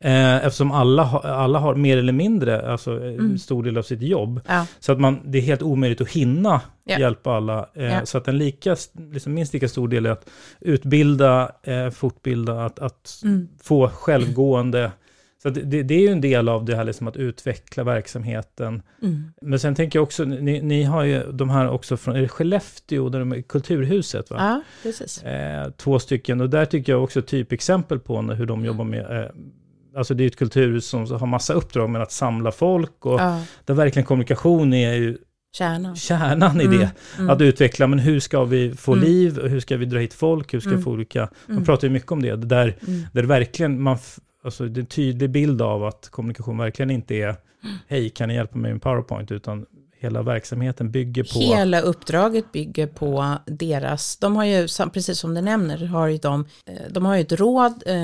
[0.00, 3.38] Eh, eftersom alla, alla har mer eller mindre, alltså en Mm.
[3.38, 4.40] stor del av sitt jobb.
[4.48, 4.66] Ja.
[4.78, 6.98] Så att man, det är helt omöjligt att hinna Ja.
[6.98, 7.68] hjälpa alla.
[7.74, 8.04] Eh.
[8.04, 8.76] Så att en lika,
[9.12, 10.28] liksom minst lika stor del är att
[10.60, 13.48] utbilda, eh, fortbilda, att, att Mm.
[13.62, 14.92] få självgående.
[15.42, 18.82] Så det, det är ju en del av det här liksom att utveckla verksamheten.
[19.02, 19.32] Mm.
[19.42, 22.28] Men sen tänker jag också, ni, ni har ju de här också från är det
[22.28, 24.36] Skellefteå, där de är Kulturhuset va?
[24.38, 25.22] Ja, precis.
[25.22, 29.30] Eh, två stycken, och där tycker jag också typexempel på hur de jobbar med eh,
[29.96, 33.42] Alltså det är ett kulturhus som har massa uppdrag med att samla folk och Ja,
[33.64, 35.18] där verkligen kommunikation är ju
[35.56, 35.96] kärnan.
[35.96, 36.90] kärnan i Mm, det.
[37.18, 37.30] mm.
[37.30, 39.04] Att utveckla, men hur ska vi få Mm.
[39.04, 40.84] liv, hur ska vi dra hit folk, hur ska vi Mm.
[40.84, 41.20] få olika...
[41.46, 41.64] Man Mm.
[41.64, 43.00] pratar ju mycket om det, där, Mm.
[43.12, 43.98] där verkligen, man,
[44.44, 47.36] alltså det är en tydlig bild av att kommunikation verkligen inte är,
[47.88, 49.66] hej kan ni hjälpa mig med PowerPoint, utan
[50.04, 51.38] hela verksamheten bygger på...
[51.38, 56.46] Hela uppdraget bygger på deras, de har ju, precis som du nämner, har ju de,
[56.66, 57.94] eh, de har ju ett råd eh,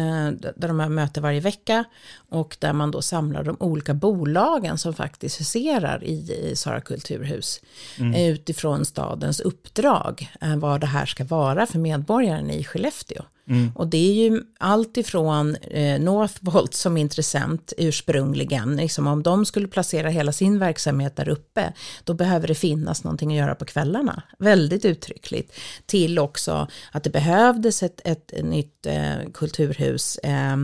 [0.57, 1.85] där de har möte varje vecka
[2.29, 7.61] och där man då samlar de olika bolagen som faktiskt huserar i, Sara kulturhus
[7.99, 8.15] Mm.
[8.15, 13.23] eh, utifrån stadens uppdrag, vad det här ska vara för medborgaren i Skellefteå.
[13.51, 13.73] Mm.
[13.75, 19.69] Och det är ju allt ifrån eh, Northvolt som intressent ursprungligen, liksom om de skulle
[19.69, 21.73] placera hela sin verksamhet där uppe,
[22.05, 25.53] då behöver det finnas någonting att göra på kvällarna, väldigt uttryckligt,
[25.87, 30.19] till också att det behövdes ett, ett nytt eh, kulturhus.
[30.19, 30.57] Eh,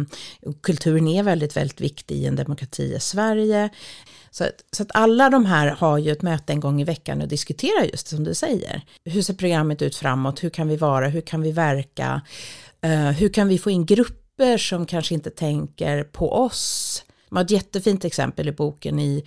[0.63, 3.71] kulturen är väldigt, väldigt viktig i en demokrati i Sverige.
[4.37, 7.23] Så att, så att alla de här har ju ett möte en gång i veckan
[7.23, 8.83] och diskuterar just som du säger.
[9.05, 10.45] Hur ser programmet ut framåt?
[10.45, 11.09] Hur kan vi vara?
[11.09, 12.21] Hur kan vi verka?
[12.83, 17.05] Eh, hur kan vi få in grupper som kanske inte tänker på oss?
[17.31, 19.25] Man har ett jättefint exempel i boken i,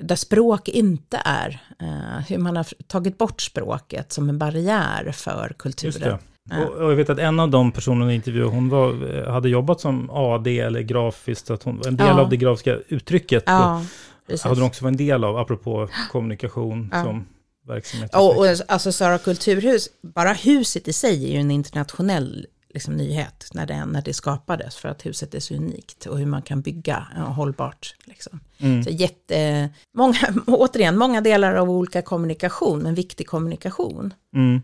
[0.00, 5.54] där språk inte är, eh, hur man har tagit bort språket som en barriär för
[5.58, 5.88] kulturen.
[5.92, 6.18] Just det.
[6.50, 6.64] Ja.
[6.66, 9.48] Och, och jag vet att en av de personerna i intervjuade, hon var, eh, hade
[9.48, 12.20] jobbat som AD eller grafiskt, att hon, en del Ja.
[12.20, 13.84] av det grafiska uttrycket Ja,
[14.26, 14.42] precis.
[14.44, 17.04] hade hon också varit en del av, apropå kommunikation Ja.
[17.04, 17.26] som
[17.66, 18.14] verksamhet.
[18.14, 23.48] Och, och alltså Sara kulturhus, bara huset i sig är ju en internationell liksom, nyhet
[23.54, 26.60] när det, när det skapades för att huset är så unikt och hur man kan
[26.60, 27.06] bygga
[27.36, 27.94] hållbart.
[28.04, 28.40] Liksom.
[28.58, 28.84] Mm.
[28.84, 34.14] Så jätte, många, återigen, många delar av olika kommunikation, men viktig kommunikation.
[34.34, 34.62] Mm.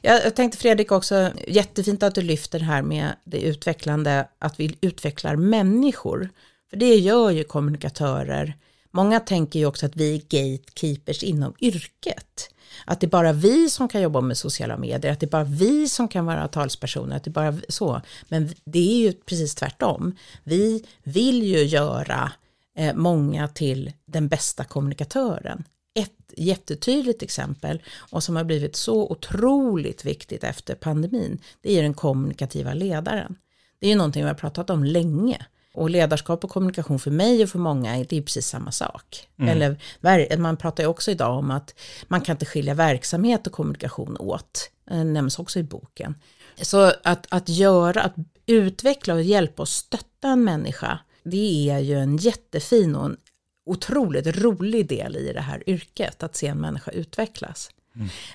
[0.00, 4.60] Jag, jag tänkte Fredrik också, jättefint att du lyfter det här med det utvecklande, att
[4.60, 6.28] vi utvecklar människor.
[6.70, 8.56] För det gör ju kommunikatörer.
[8.90, 12.53] Många tänker ju också att vi är gatekeepers inom yrket.
[12.86, 15.44] Att det är bara vi som kan jobba med sociala medier, att det är bara
[15.44, 18.00] vi som kan vara talspersoner, att det är bara så.
[18.28, 20.16] Men det är ju precis tvärtom.
[20.44, 22.32] Vi vill ju göra
[22.76, 25.64] eh, många till den bästa kommunikatören.
[25.94, 31.94] Ett jättetydligt exempel och som har blivit så otroligt viktigt efter pandemin, det är den
[31.94, 33.36] kommunikativa ledaren.
[33.78, 35.46] Det är ju någonting vi har pratat om länge.
[35.74, 39.28] Och ledarskap och kommunikation för mig och för många, det är precis samma sak.
[39.38, 39.50] Mm.
[40.02, 41.74] Eller man pratar ju också idag om att
[42.08, 44.70] man kan inte skilja verksamhet och kommunikation åt.
[44.88, 46.14] Det nämns också i boken.
[46.62, 48.14] Så att, att göra, att
[48.46, 53.16] utveckla och hjälpa och stötta en människa, det är ju en jättefin och en
[53.66, 57.70] otroligt rolig del i det här yrket, att se en människa utvecklas.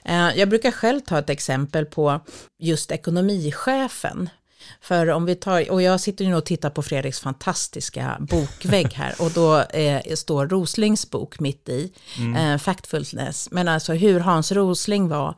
[0.06, 2.20] Eh, Jag brukar själv ta ett exempel på
[2.60, 4.30] just ekonomichefen.
[4.82, 9.16] För om vi tar, och jag sitter ju och tittar på Fredriks fantastiska bokvägg här
[9.20, 11.94] och då eh, står Roslings bok mitt i,
[12.38, 15.36] eh, Factfulness, men alltså hur Hans Rosling var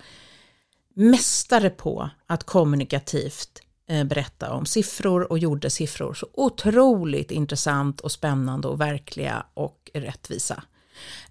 [0.94, 8.12] mästare på att kommunikativt eh, berätta om siffror och gjorde siffror så otroligt intressant och
[8.12, 10.64] spännande och verkliga och rättvisa.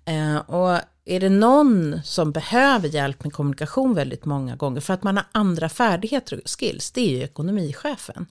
[0.04, 0.78] Eh, och
[1.11, 5.27] är det någon som behöver hjälp med kommunikation väldigt många gånger för att man har
[5.33, 8.27] andra färdigheter och skills, det är ju ekonomichefen.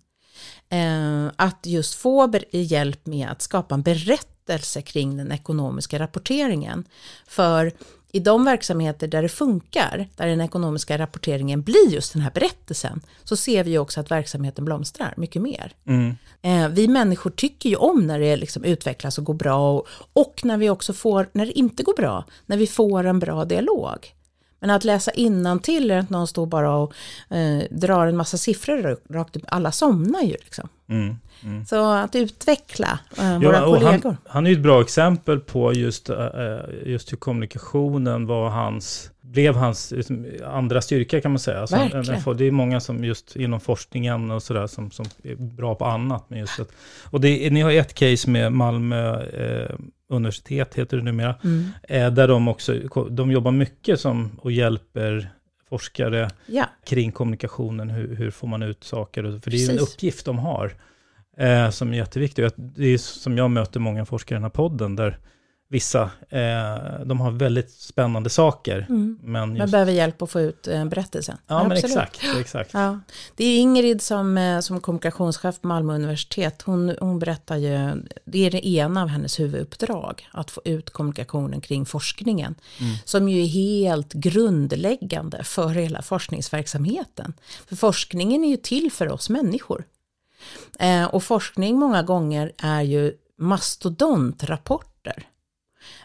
[0.69, 6.87] Eh, att just få hjälp med att skapa en berättelse kring den ekonomiska rapporteringen.
[7.27, 7.71] För
[8.11, 13.01] i de verksamheter där det funkar, där den ekonomiska rapporteringen blir just den här berättelsen,
[13.23, 15.73] så ser vi också att verksamheten blomstrar mycket mer.
[15.85, 16.15] Mm.
[16.41, 20.41] Eh, vi människor tycker ju om när det liksom utvecklas och går bra och, och
[20.43, 24.13] när vi också får, när det inte går bra, när vi får en bra dialog.
[24.59, 25.11] Men att läsa
[25.63, 26.93] till är att någon står bara och
[27.29, 30.69] eh, drar en massa siffror rakt upp, alla somnar ju liksom.
[30.89, 31.15] Mm.
[31.43, 31.65] Mm.
[31.65, 34.09] Så att utveckla eh, våra ja, kollegor.
[34.09, 36.17] Han, han, är ju ett bra exempel på just, eh,
[36.85, 41.59] just hur kommunikationen var hans, blev hans liksom, andra styrka kan man säga.
[41.59, 42.37] Alltså, Verkligen.
[42.37, 46.25] det är många som just inom forskningen och sådär som, som är bra på annat.
[46.27, 46.71] Men just att,
[47.03, 49.75] och det, ni har ett case med Malmö eh,
[50.09, 51.69] universitet, heter det numera, mm.
[51.83, 52.73] eh, där de också
[53.09, 55.29] de jobbar mycket som, och hjälper
[55.69, 56.65] forskare ja.
[56.85, 60.39] kring kommunikationen, hur, hur, får man ut saker, för det är ju en uppgift de
[60.39, 60.73] har
[61.39, 62.49] eh, som är jätteviktig.
[62.55, 65.19] Det är som jag möter många forskare i den här podden, där
[65.71, 68.85] vissa, eh, de har väldigt spännande saker.
[68.89, 69.19] Mm.
[69.21, 69.59] Men just...
[69.59, 71.37] Man behöver hjälp att få ut eh, berättelsen.
[71.47, 72.21] Ja, ja men exakt.
[72.39, 72.73] exakt.
[72.73, 72.99] Ja.
[73.35, 78.45] Det är Ingrid som, eh, som kommunikationschef på Malmö universitet, hon, hon berättar ju, det
[78.45, 82.95] är det ena av hennes huvuduppdrag, att få ut kommunikationen kring forskningen, mm.
[83.05, 87.33] som ju är helt grundläggande för hela forskningsverksamheten.
[87.67, 89.83] För forskningen är ju till för oss människor.
[90.79, 95.27] Eh, och forskning många gånger är ju mastodontrapporter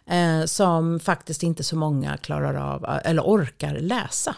[0.06, 4.36] eh, som faktiskt inte så många klarar av eller orkar läsa.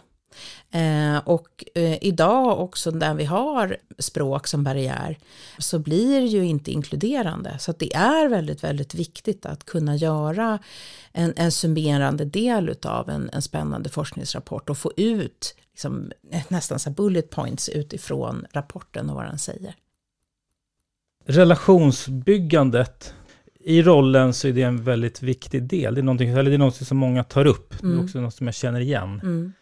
[0.70, 5.18] Eh, och eh, idag också när vi har språk som barriär
[5.58, 7.58] så blir det ju inte inkluderande.
[7.58, 10.58] Så det är väldigt, väldigt viktigt att kunna göra
[11.12, 16.12] en, en summerande del av en, en spännande forskningsrapport och få ut liksom,
[16.48, 19.74] nästan så bullet points utifrån rapporten och vad den säger
[21.26, 23.14] relationsbyggandet
[23.60, 25.94] i rollen så är det en väldigt viktig del.
[25.94, 27.72] Det är någonting, eller det är någonting som många tar upp.
[27.72, 27.82] Mm.
[27.82, 28.04] Det är mm.
[28.04, 29.20] också något som jag känner igen.
[29.22, 29.52] Mm.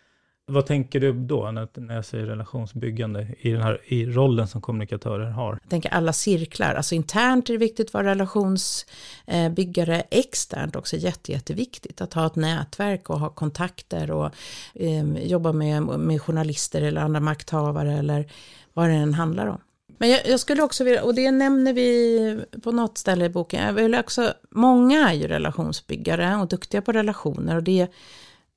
[0.47, 5.31] Vad tänker du då när, jag säger relationsbyggande i, den här, i rollen som kommunikatörer
[5.31, 5.59] har?
[5.63, 11.33] Jag tänker alla cirklar, alltså internt är det viktigt att vara relationsbyggare, externt också jätte,
[11.33, 14.31] jätteviktigt att ha ett nätverk och ha kontakter och
[14.75, 18.27] eh, jobba med, med journalister eller andra makthavare eller
[18.73, 19.61] vad det än handlar om.
[19.99, 23.67] Men jag, jag, skulle också vilja, och det nämner vi på något ställe i boken,
[23.67, 27.89] jag vill också, många är ju relationsbyggare och duktiga på relationer och det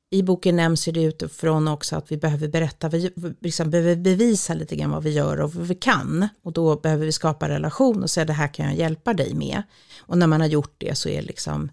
[0.10, 4.76] i boken nämns det utifrån också att vi behöver berätta, vi liksom behöver bevisa lite
[4.76, 6.28] grann vad vi gör och vad vi kan.
[6.42, 9.64] Och då behöver vi skapa relation och säga det här kan jag hjälpa dig med.
[10.02, 11.72] Och när man har gjort det så är liksom,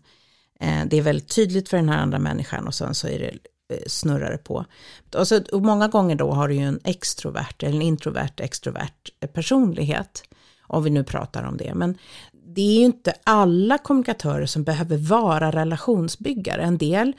[0.60, 3.38] eh, det är väldigt tydligt för den här andra människan och sen så är det
[3.72, 4.64] Eh, snurrar det på.
[5.14, 9.10] Och, så, och många gånger då har du ju en extrovert eller en introvert extrovert
[9.20, 10.22] eh, personlighet.
[10.66, 11.74] Om vi nu pratar om det.
[11.74, 11.98] Men
[12.32, 16.62] det är ju inte alla kommunikatörer som behöver vara relationsbyggare.
[16.62, 17.14] En del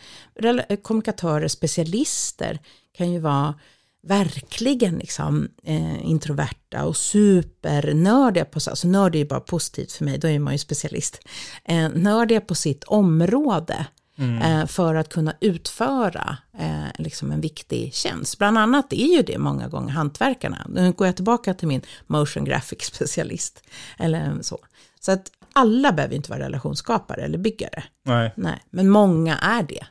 [0.69, 2.59] eh, kommunikatörer, specialister,
[2.97, 3.55] kan ju vara
[4.03, 10.17] verkligen liksom, eh, introverta och supernördiga på, alltså nörd är ju bara positivt för mig,
[10.17, 11.19] då är man ju specialist,
[11.63, 13.85] eh, nördiga på sitt område
[14.17, 14.41] Mm.
[14.41, 18.37] Eh, för att kunna utföra eh, liksom en viktig tjänst.
[18.37, 20.65] Bland annat är ju det många gånger hantverkarna.
[20.69, 23.63] Nu går jag tillbaka till min motion graphic specialist.
[23.99, 24.59] Eller så.
[24.99, 27.83] Så att alla behöver inte vara relationsskapare eller byggare.
[28.03, 28.33] Nej.
[28.35, 28.63] Nej.
[28.69, 29.85] Men många är det.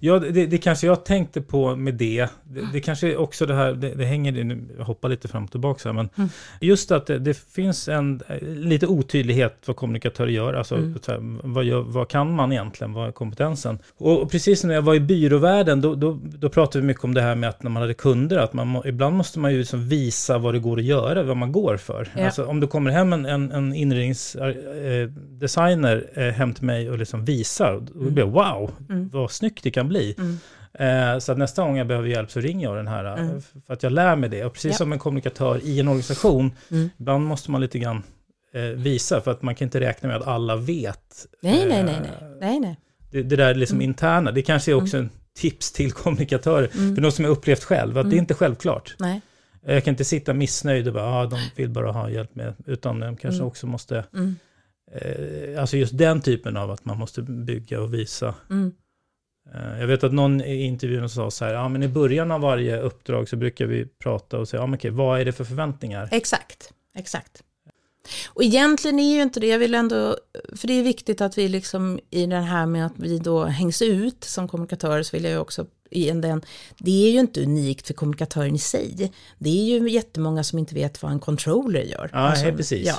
[0.00, 2.28] Ja, det, det kanske jag tänkte på med det.
[2.44, 5.88] Det, det kanske också det här, det, det hänger, nu hoppar lite fram och tillbaka
[5.88, 6.30] här, men mm.
[6.60, 10.54] just att det, finns en lite otydlighet vad kommunikatörer gör.
[10.54, 10.94] Alltså, mm.
[11.06, 12.92] här, vad, gör, vad kan man egentligen?
[12.92, 13.78] Vad är kompetensen?
[13.98, 17.14] Och, och precis när jag var i byråvärlden, då, då, då pratade vi mycket om
[17.14, 19.88] det här med att när man hade kunder, att man, ibland måste man ju liksom
[19.88, 22.08] visa vad det går att göra, vad man går för.
[22.16, 22.24] Ja.
[22.24, 27.24] Alltså, om det kommer hem en, en, en inredningsdesigner eh, hem till mig och liksom
[27.24, 29.10] visar, då blir jag wow, mm.
[29.12, 30.14] vad snyggt det kan bli.
[30.18, 30.38] Mm.
[30.78, 33.42] Eh, så att nästa gång jag behöver hjälp så ringer jag den här, eh, mm.
[33.66, 34.44] för att jag lär mig det.
[34.44, 34.76] Och precis ja.
[34.76, 36.90] som en kommunikatör i en organisation, mm.
[36.98, 38.02] ibland måste man lite grann
[38.52, 41.26] eh, visa, för att man kan inte räkna med att alla vet.
[41.40, 42.36] Nej, nej, nej, nej.
[42.40, 42.76] nej, nej.
[43.10, 43.88] Det, det där liksom mm.
[43.88, 45.08] interna, det kanske är också mm.
[45.08, 46.94] en tips till kommunikatörer, mm.
[46.94, 48.96] för något som jag upplevt själv, att det är inte självklart.
[48.98, 49.20] Nej.
[49.66, 53.00] Jag kan inte sitta missnöjd och bara, ah, de vill bara ha hjälp med, utan
[53.00, 54.04] de kanske också måste,
[55.58, 58.34] alltså just den typen av att man måste bygga och visa.
[58.50, 58.72] Mm.
[59.54, 62.40] Eh, jag vet att någon i intervjun sa så här, ja men i början av
[62.40, 65.44] varje uppdrag så brukar vi prata och säga, ja men okej, vad är det för
[65.44, 66.08] förväntningar?
[66.12, 67.42] Exakt, exakt.
[68.28, 70.16] Och egentligen är ju inte det, jag vill ändå,
[70.56, 73.82] för det är viktigt att vi liksom i det här med att vi då hängs
[73.82, 76.42] ut som kommunikatörer så vill jag ju också i den,
[76.78, 79.12] det är ju inte unikt för kommunikatören i sig.
[79.38, 82.10] Det är ju jättemånga som inte vet vad en controller gör.
[82.12, 82.86] Ja, alltså, precis.
[82.86, 82.96] Ja.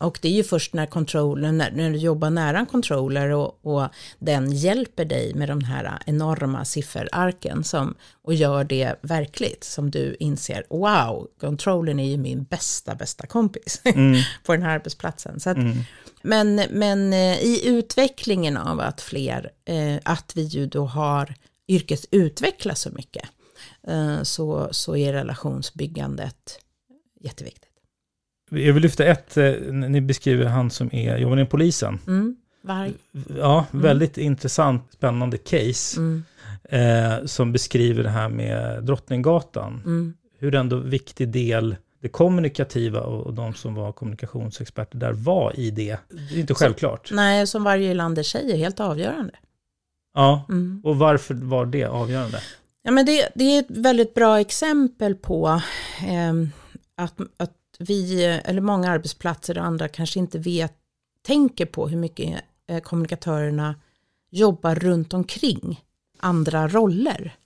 [0.00, 3.66] Och det är ju först när, controller, när, när du jobbar nära en controller och,
[3.66, 3.88] och,
[4.18, 10.16] den hjälper dig med de här enorma sifferarken som, och gör det verkligt som du
[10.20, 14.22] inser, wow, controllern är ju min bästa, bästa kompis mm.
[14.44, 15.40] på den här arbetsplatsen.
[15.40, 15.78] Så att, mm.
[16.22, 21.34] men, men eh, i utvecklingen av att fler, eh, att vi ju då har
[21.68, 23.28] yrket utvecklas så mycket,
[23.86, 26.58] eh, så, så är relationsbyggandet
[27.20, 27.69] jätteviktigt.
[28.50, 31.98] Jag vill lyfta ett, eh, ni beskriver han som är, jobbar inom polisen.
[32.06, 32.92] Mm, varg.
[33.38, 33.82] Ja, mm.
[33.82, 36.00] väldigt intressant, spännande case.
[36.00, 36.24] Mm.
[36.64, 39.82] Eh, som beskriver det här med Drottninggatan.
[39.84, 40.14] Mm.
[40.38, 45.96] Hur ändå viktig del det kommunikativa och de som var kommunikationsexperter där var i det.
[46.08, 47.08] Det är inte självklart.
[47.08, 49.32] Så, nej, som varje Lander säger, helt avgörande.
[50.14, 50.80] Ja, mm.
[50.84, 52.40] och varför var det avgörande?
[52.82, 55.60] Ja, men det, det är ett väldigt bra exempel på
[56.08, 56.32] eh,
[56.96, 60.74] att, att vi, eller många arbetsplatser och andra kanske inte vet,
[61.22, 63.74] tänker på hur mycket eh, kommunikatörerna
[64.30, 65.84] jobbar runt omkring
[66.18, 67.36] andra roller.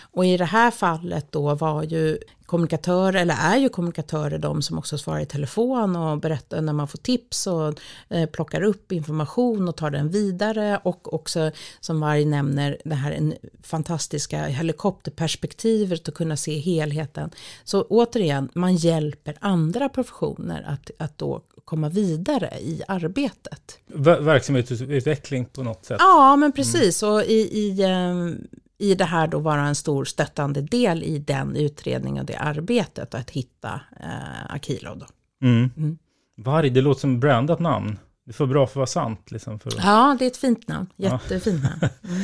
[0.00, 2.18] Och i det här fallet då var ju
[2.48, 6.88] kommunikatörer, eller är ju kommunikatörer de som också svarar i telefon och berättar när man
[6.88, 7.74] får tips och
[8.08, 13.34] eh, plockar upp information och tar den vidare och också som Varg nämner det här
[13.62, 17.30] fantastiska helikopterperspektivet att kunna se helheten.
[17.64, 23.78] Så återigen, man hjälper andra professioner att, att då komma vidare i arbetet.
[24.20, 25.96] Verksamhetsutveckling på något sätt?
[26.00, 27.02] Ja, men precis.
[27.02, 31.56] Och i, i um, i det här då vara en stor stöttande del i den
[31.56, 34.94] utredningen och det arbetet att hitta eh, Akilo.
[34.94, 35.06] Då.
[35.46, 35.70] Mm.
[35.76, 35.98] Mm.
[36.36, 37.98] Varg, det låter som brandat namn.
[38.24, 39.30] Det är för bra för att vara sant.
[39.30, 39.72] Liksom för...
[39.76, 40.86] Ja, det är ett fint namn.
[40.96, 41.80] Jättefint namn.
[41.82, 42.20] Mm.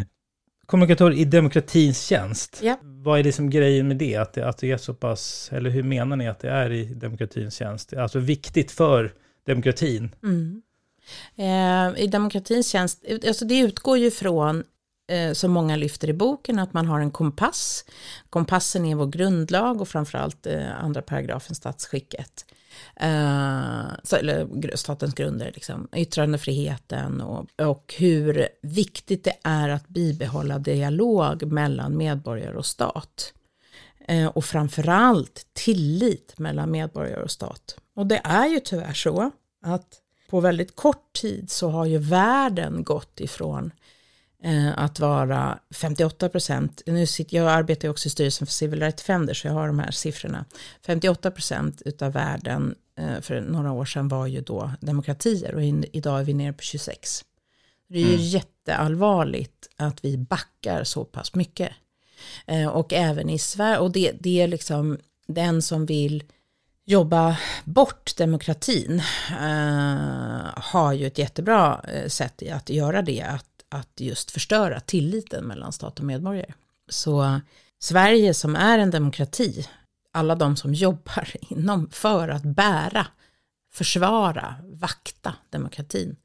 [0.66, 2.60] Kommunikatör i demokratins tjänst.
[2.62, 2.78] Ja.
[2.82, 4.16] Vad är det som grejen med det?
[4.16, 4.48] Att, det?
[4.48, 7.92] att det är så pass, eller hur menar ni att det är i demokratins tjänst?
[7.92, 9.14] Alltså viktigt för
[9.46, 10.14] demokratin.
[10.22, 10.62] Mm.
[11.36, 14.64] Eh, I demokratins tjänst, alltså det utgår ju från
[15.06, 17.84] eh, som många lyfter i boken, att man har en kompass.
[18.30, 22.44] Kompassen är vår grundlag och framförallt eh, andra paragrafen statsskicket.
[22.96, 30.58] Eh, så, eller statens grunder, liksom, yttrandefriheten och, och hur viktigt det är att bibehålla
[30.58, 33.32] dialog mellan medborgare och stat.
[34.08, 37.78] Eh, och framförallt tillit mellan medborgare och stat.
[37.94, 39.30] Och det är ju tyvärr så
[39.62, 40.00] att
[40.30, 43.95] på väldigt kort tid så har ju världen gått ifrån Eh,
[44.76, 49.34] att vara 58 procent, nu sitter, jag arbetar också i styrelsen för Civil Rights Defender
[49.34, 50.44] så jag har de här siffrorna.
[50.86, 55.84] 58 procent utav världen eh, för några år sedan var ju då demokratier och in,
[55.92, 57.24] idag är vi nere på 26.
[57.88, 58.20] Det är ju mm.
[58.20, 61.72] jätteallvarligt att vi backar så pass mycket.
[62.46, 66.24] Eh, och även i Sverige, och det, det är liksom den som vill
[66.84, 74.00] jobba bort demokratin eh, har ju ett jättebra sätt i att göra det, att att
[74.00, 76.52] just förstöra tilliten mellan stat och medborgare.
[76.88, 77.40] Så
[77.78, 79.68] Sverige som är en demokrati,
[80.12, 83.06] alla de som jobbar inom för att bära,
[83.72, 86.16] försvara, vakta demokratin,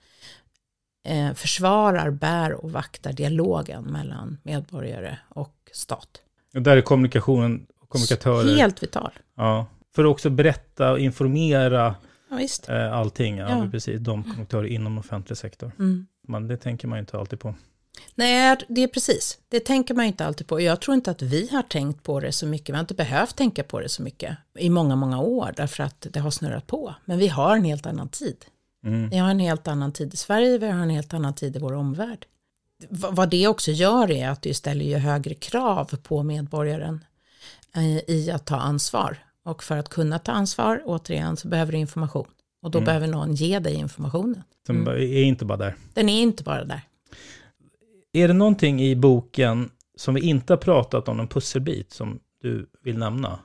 [1.08, 6.22] eh, försvarar, bär och vaktar dialogen mellan medborgare och stat.
[6.54, 8.56] Och där är kommunikationen, kommunikatörer.
[8.56, 9.12] Helt vital.
[9.36, 9.66] Ja,
[9.96, 11.96] för att också berätta och informera
[12.30, 12.74] ja.
[12.76, 13.68] Eh, allting, ja, ja.
[13.72, 15.72] precis, de kommunikatörer inom offentlig sektor.
[15.80, 16.08] Mm.
[16.28, 17.56] Men det tänker man ju inte alltid på.
[18.16, 19.38] Nej, det är precis.
[19.50, 20.62] Det tänker man ju inte alltid på.
[20.62, 22.70] Jag tror inte att vi har tänkt på det så mycket.
[22.70, 26.08] Vi har inte behövt tänka på det så mycket i många, många år därför att
[26.10, 26.96] det har snurrat på.
[27.06, 28.46] Men vi har en helt annan tid.
[28.86, 29.10] Mm.
[29.10, 31.60] Vi har en helt annan tid i Sverige, vi har en helt annan tid i
[31.60, 32.26] vår omvärld.
[32.90, 37.06] Vad det också gör är att det ställer ju högre krav på medborgaren
[37.76, 39.18] eh, i att ta ansvar.
[39.44, 42.28] Och för att kunna ta ansvar, återigen, så behöver du information.
[42.62, 42.86] Och då mm.
[42.86, 44.44] behöver någon ge dig informationen.
[44.68, 44.94] Den mm.
[44.94, 45.76] är inte bara där.
[45.94, 46.82] Den är inte bara där.
[48.14, 52.70] Är det någonting i boken som vi inte har pratat om, en pusselbit som du
[52.84, 53.40] vill nämna?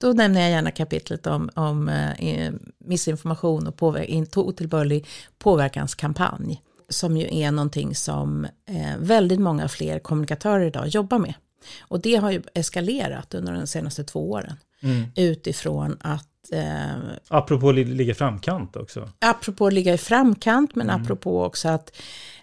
[0.00, 2.52] Då nämner jag gärna kapitlet om, om eh,
[2.84, 5.06] missinformation och påver- otillbörlig
[5.38, 6.62] påverkanskampanj.
[6.88, 11.34] Som ju är någonting som eh, väldigt många fler kommunikatörer idag jobbar med.
[11.80, 14.56] Och det har ju eskalerat under de senaste två åren.
[14.82, 15.04] Mm.
[15.16, 16.94] Utifrån att Eh,
[17.28, 19.08] apropå att ligga i framkant också.
[19.18, 21.02] Apropå att ligga i framkant, men mm.
[21.02, 21.96] apropå också att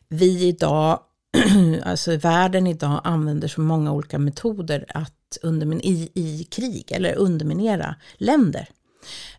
[0.08, 1.00] vi idag,
[1.84, 7.96] alltså världen idag använder så många olika metoder att undermin i, i krig eller underminera
[8.18, 8.70] länder.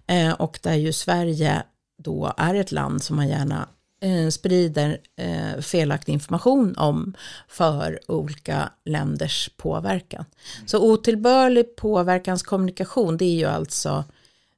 [0.06, 1.62] Eh, och där ju Sverige
[1.98, 3.68] då är ett land som man gärna
[4.02, 7.14] eh, sprider eh, felaktig information om
[7.48, 10.24] för olika länders påverkan.
[10.66, 14.04] Så otillbörlig påverkanskommunikation, det är ju alltså,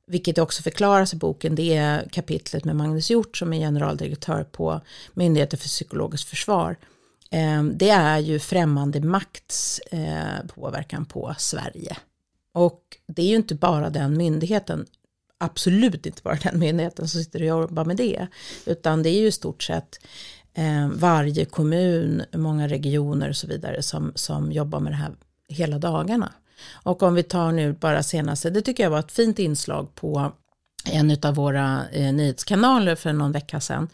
[0.06, 4.80] vilket också förklaras i boken, det är kapitlet med Magnus Hjort som är generaldirektör på
[5.14, 6.76] Myndigheten för psykologiskt försvar.
[7.30, 11.96] Ehm, det är ju främmande makts eh, påverkan på Sverige.
[12.52, 14.86] Och det är ju inte bara den myndigheten,
[15.38, 18.26] absolut inte bara den myndigheten som sitter och jobbar med det,
[18.66, 19.98] utan det är ju i stort sett
[20.54, 25.12] ehm, varje kommun, många regioner och så vidare som, som jobbar med det här
[25.48, 26.32] hela dagarna.
[26.72, 30.32] Och om vi tar nu bara senaste, det tycker jag var ett fint inslag på
[30.84, 33.88] en av våra eh, nyhetskanaler för någon vecka sedan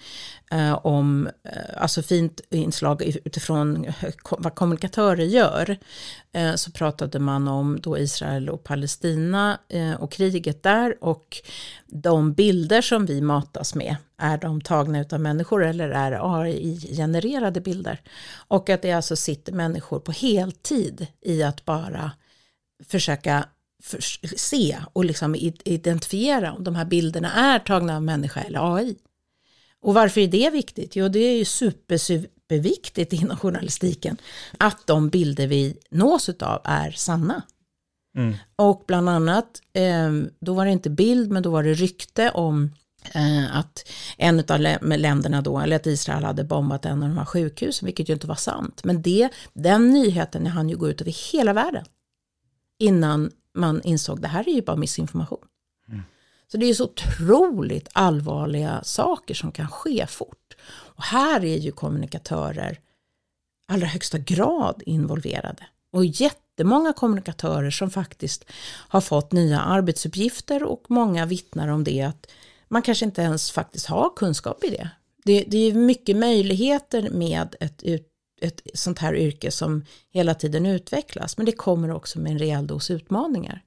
[0.51, 3.87] eh, om, eh, alltså fint inslag utifrån
[4.31, 5.77] vad kommunikatörer gör.
[6.33, 11.37] Eh, så pratade man om då Israel och Palestina eh, och kriget där och
[11.87, 17.61] de bilder som vi matas med, är de tagna av människor eller är det AI-genererade
[17.61, 18.01] bilder?
[18.49, 22.11] Och att det alltså sitter människor på heltid i att bara
[22.85, 23.49] försöka
[23.83, 24.01] för,
[24.37, 28.97] se och liksom identifiera om de här bilderna är tagna av människa eller AI.
[29.81, 30.97] Och varför är det viktigt?
[30.97, 34.17] Jo, det är ju super, superviktigt inom journalistiken
[34.59, 37.43] att de bilder vi nås av är sanna.
[38.17, 38.35] Mm.
[38.57, 42.73] Och bland annat, eh, då var det inte bild, men då var det rykte om
[43.15, 44.61] eh, att en av
[44.99, 48.27] länderna då, eller att Israel hade bombat en av de här sjukhusen, vilket ju inte
[48.27, 48.85] var sant.
[48.85, 51.85] Men det, den nyheten hann ju gå ut över hela världen
[52.79, 55.45] innan man insåg det här är ju bara missinformation.
[55.89, 56.03] Mm.
[56.53, 60.57] Så det är ju så otroligt allvarliga saker som kan ske fort.
[60.71, 62.81] Och här är ju kommunikatörer
[63.69, 65.67] allra högsta grad involverade.
[65.93, 68.45] Och jättemånga kommunikatörer som faktiskt
[68.89, 72.27] har fått nya arbetsuppgifter och många vittnar om det att
[72.69, 74.91] man kanske inte ens faktiskt har kunskap i det.
[75.25, 78.08] Det, det är mycket möjligheter med ett ut,
[78.41, 82.67] ett sånt här yrke som hela tiden utvecklas, men det kommer också med en rejäl
[82.67, 83.63] dos utmaningar.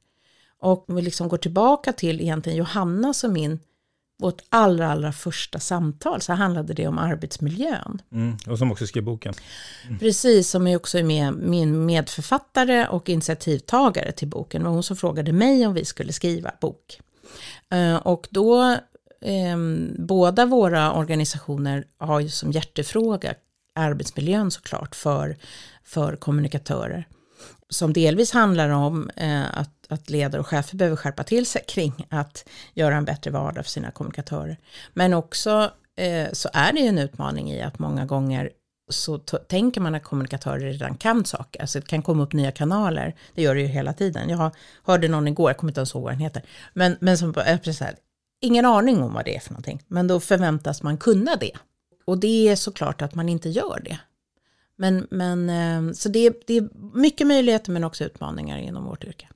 [0.59, 3.59] Och om vi liksom går tillbaka till egentligen Johanna som min,
[4.19, 8.01] vårt allra, allra första samtal, så handlade det om arbetsmiljön.
[8.11, 9.34] Mm, och som också skrev boken.
[9.88, 9.99] Mm.
[9.99, 14.61] Precis, som är också med min medförfattare och initiativtagare till boken.
[14.61, 16.99] Det var hon som frågade mig om vi skulle skriva bok.
[17.74, 18.78] Uh, och då,
[19.53, 23.34] um, båda våra organisationer har ju som hjärtefråga
[23.76, 25.38] arbetsmiljön såklart för,
[25.84, 27.07] för kommunikatörer.
[27.69, 32.07] Som delvis handlar om eh, att, att ledare och chefer behöver skärpa till sig kring
[32.09, 34.57] att göra en bättre vardag för sina kommunikatörer.
[34.93, 38.51] Men också eh, så är det ju en utmaning i att många gånger
[38.89, 41.61] så tänker man att kommunikatörer redan kan saker.
[41.61, 43.15] Alltså det kan komma upp nya kanaler.
[43.36, 44.30] Det gör det ju hela tiden.
[44.30, 44.51] Jag
[44.84, 46.43] hörde någon igår, jag kommer inte ens ihåg vad den heter.
[46.74, 47.95] Men, men som, eh, precis här,
[48.41, 49.84] ingen aning om vad det är för någonting.
[49.88, 51.51] Men då förväntas man kunna det.
[52.06, 53.99] Och det är såklart att man inte gör det.
[54.76, 59.28] Men, men eh, så det, det är mycket möjligheter men också utmaningar inom vårt yrke.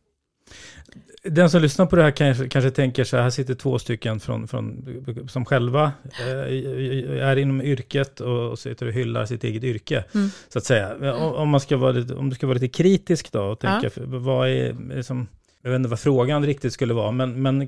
[1.24, 4.20] Den som lyssnar på det här kanske, kanske tänker så här, här sitter två stycken
[4.20, 4.86] från, från,
[5.30, 10.30] som själva eh, är inom yrket och, och sitter och hyllar sitt eget yrke, mm.
[10.50, 11.16] så att säga.
[11.16, 14.04] Om, man ska vara lite, om du ska vara lite kritisk då och tänka, ja.
[14.06, 15.28] vad är, liksom,
[15.62, 17.68] jag vet inte vad frågan riktigt skulle vara, men, men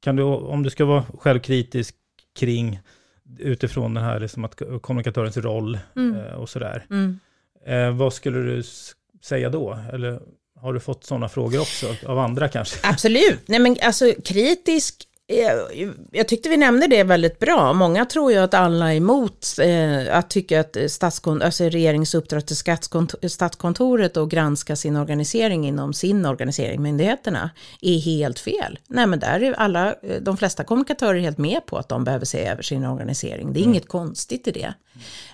[0.00, 1.94] kan du, om du ska vara självkritisk
[2.38, 2.80] kring
[3.38, 6.16] utifrån den här liksom att kommunikatörens roll mm.
[6.16, 6.86] Eh, och sådär.
[6.90, 7.20] Mm.
[7.66, 8.62] Eh, vad skulle du
[9.22, 9.78] säga då?
[9.92, 10.20] Eller
[10.60, 12.88] har du fått sådana frågor också av andra kanske?
[12.88, 13.48] Absolut.
[13.48, 15.08] Nej men alltså kritisk
[16.10, 17.72] jag tyckte vi nämnde det väldigt bra.
[17.72, 22.46] Många tror ju att alla är emot eh, att tycka att statskon, alltså regeringens uppdrag
[22.46, 22.56] till
[23.30, 27.50] statskontoret och granska sin organisering inom sin organisering, myndigheterna,
[27.80, 28.78] är helt fel.
[28.86, 32.46] Nej men där är alla, de flesta kommunikatörer helt med på att de behöver se
[32.46, 33.52] över sin organisering.
[33.52, 33.74] Det är mm.
[33.74, 34.74] inget konstigt i det.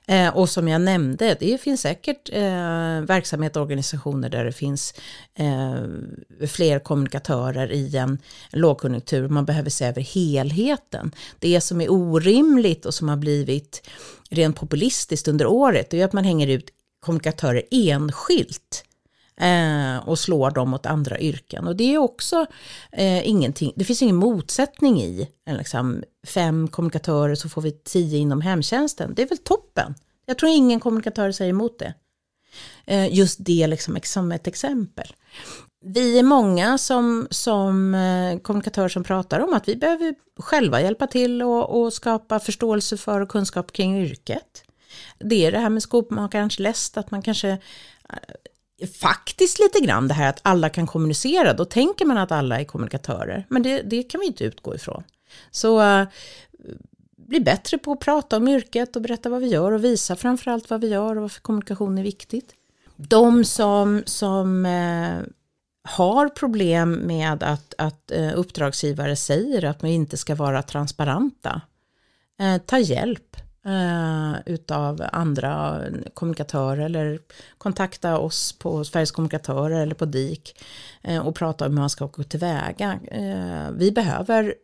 [0.07, 4.95] Eh, och som jag nämnde, det finns säkert eh, verksamheter och organisationer där det finns
[5.35, 8.19] eh, fler kommunikatörer i en
[8.53, 9.29] lågkonjunktur.
[9.29, 11.11] Man behöver se över helheten.
[11.39, 13.89] Det som är orimligt och som har blivit
[14.31, 16.71] rent populistiskt under året, det är att man hänger ut
[17.01, 18.85] kommunikatörer enskilt
[19.41, 21.67] eh, och slår dem mot andra yrken.
[21.67, 22.47] Och det är också
[22.93, 28.41] eh, ingenting, det finns ingen motsättning i liksom, fem kommunikatörer så får vi tio inom
[28.41, 29.15] hemtjänsten.
[29.15, 29.95] Det är väl toppen.
[30.27, 31.95] Jag tror ingen kommunikatör säger emot det.
[32.87, 35.07] Eh, just det liksom, som ett exempel.
[35.85, 41.07] Vi är många som, som eh, kommunikatörer som pratar om att vi behöver själva hjälpa
[41.07, 44.65] till och, och skapa förståelse för och kunskap kring yrket.
[45.19, 50.15] Det är det här med skomakarens läst, att man kanske eh, faktiskt lite grann det
[50.15, 51.53] här att alla kan kommunicera.
[51.53, 55.03] Då tänker man att alla är kommunikatörer, men det, det kan vi inte utgå ifrån.
[55.51, 56.07] Så uh,
[57.17, 60.71] bli bättre på att prata om yrket och berätta vad vi gör och visa framförallt
[60.71, 62.55] vad vi gör och varför kommunikation är viktigt.
[62.97, 65.23] De som, som uh,
[65.89, 71.61] har problem med att, att uh, uppdragsgivare säger att man inte ska vara transparenta,
[72.67, 75.83] ta hjälp eh, utav andra
[76.15, 77.19] kommunikatörer eller
[77.59, 80.63] kontakta oss på Sveriges kommunikatörer eller på DIK
[81.03, 82.99] eh, och prata om hur man ska gå tillväga.
[83.05, 84.55] Eh, vi behöver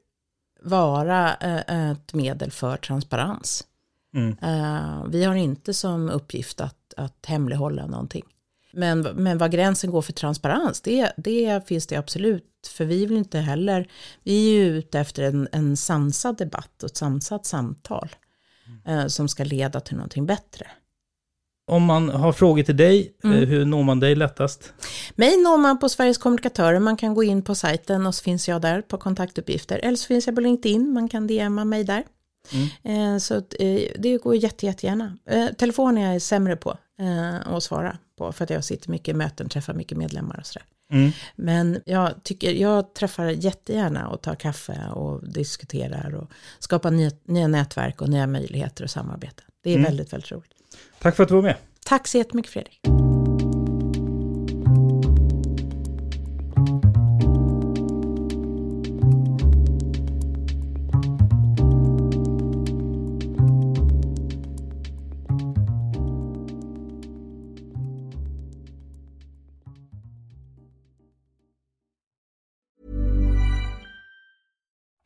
[0.62, 3.64] vara eh, ett medel för transparens.
[4.14, 4.36] Mm.
[4.42, 8.24] Eh, vi har inte som uppgift att, att hemlighålla någonting.
[8.76, 12.44] Men, men vad gränsen går för transparens, det, det finns det absolut.
[12.76, 13.88] För vi vill inte heller,
[14.22, 18.08] vi är ju ute efter en, en sansad debatt och ett sansat samtal
[18.86, 20.66] eh, som ska leda till någonting bättre.
[21.70, 23.48] Om man har frågor till dig, eh, mm.
[23.48, 24.72] hur når man dig lättast?
[25.14, 28.48] Mig når man på Sveriges kommunikatörer, man kan gå in på sajten och så finns
[28.48, 29.78] jag där på kontaktuppgifter.
[29.78, 32.04] Eller så finns jag på LinkedIn, man kan DMa mig där.
[32.52, 33.14] Mm.
[33.14, 35.18] Eh, så eh, det går jätte, jättegärna.
[35.58, 36.76] Telefon är jag sämre på
[37.44, 40.66] att svara på, för att jag sitter mycket i möten, träffar mycket medlemmar och sådär.
[40.92, 41.10] Mm.
[41.36, 47.48] Men jag, tycker, jag träffar jättegärna och tar kaffe och diskuterar och skapar nya, nya
[47.48, 49.42] nätverk och nya möjligheter att samarbeta.
[49.62, 49.84] Det är mm.
[49.84, 50.52] väldigt, väldigt roligt.
[50.98, 51.56] Tack för att du var med.
[51.84, 53.05] Tack så jättemycket Fredrik.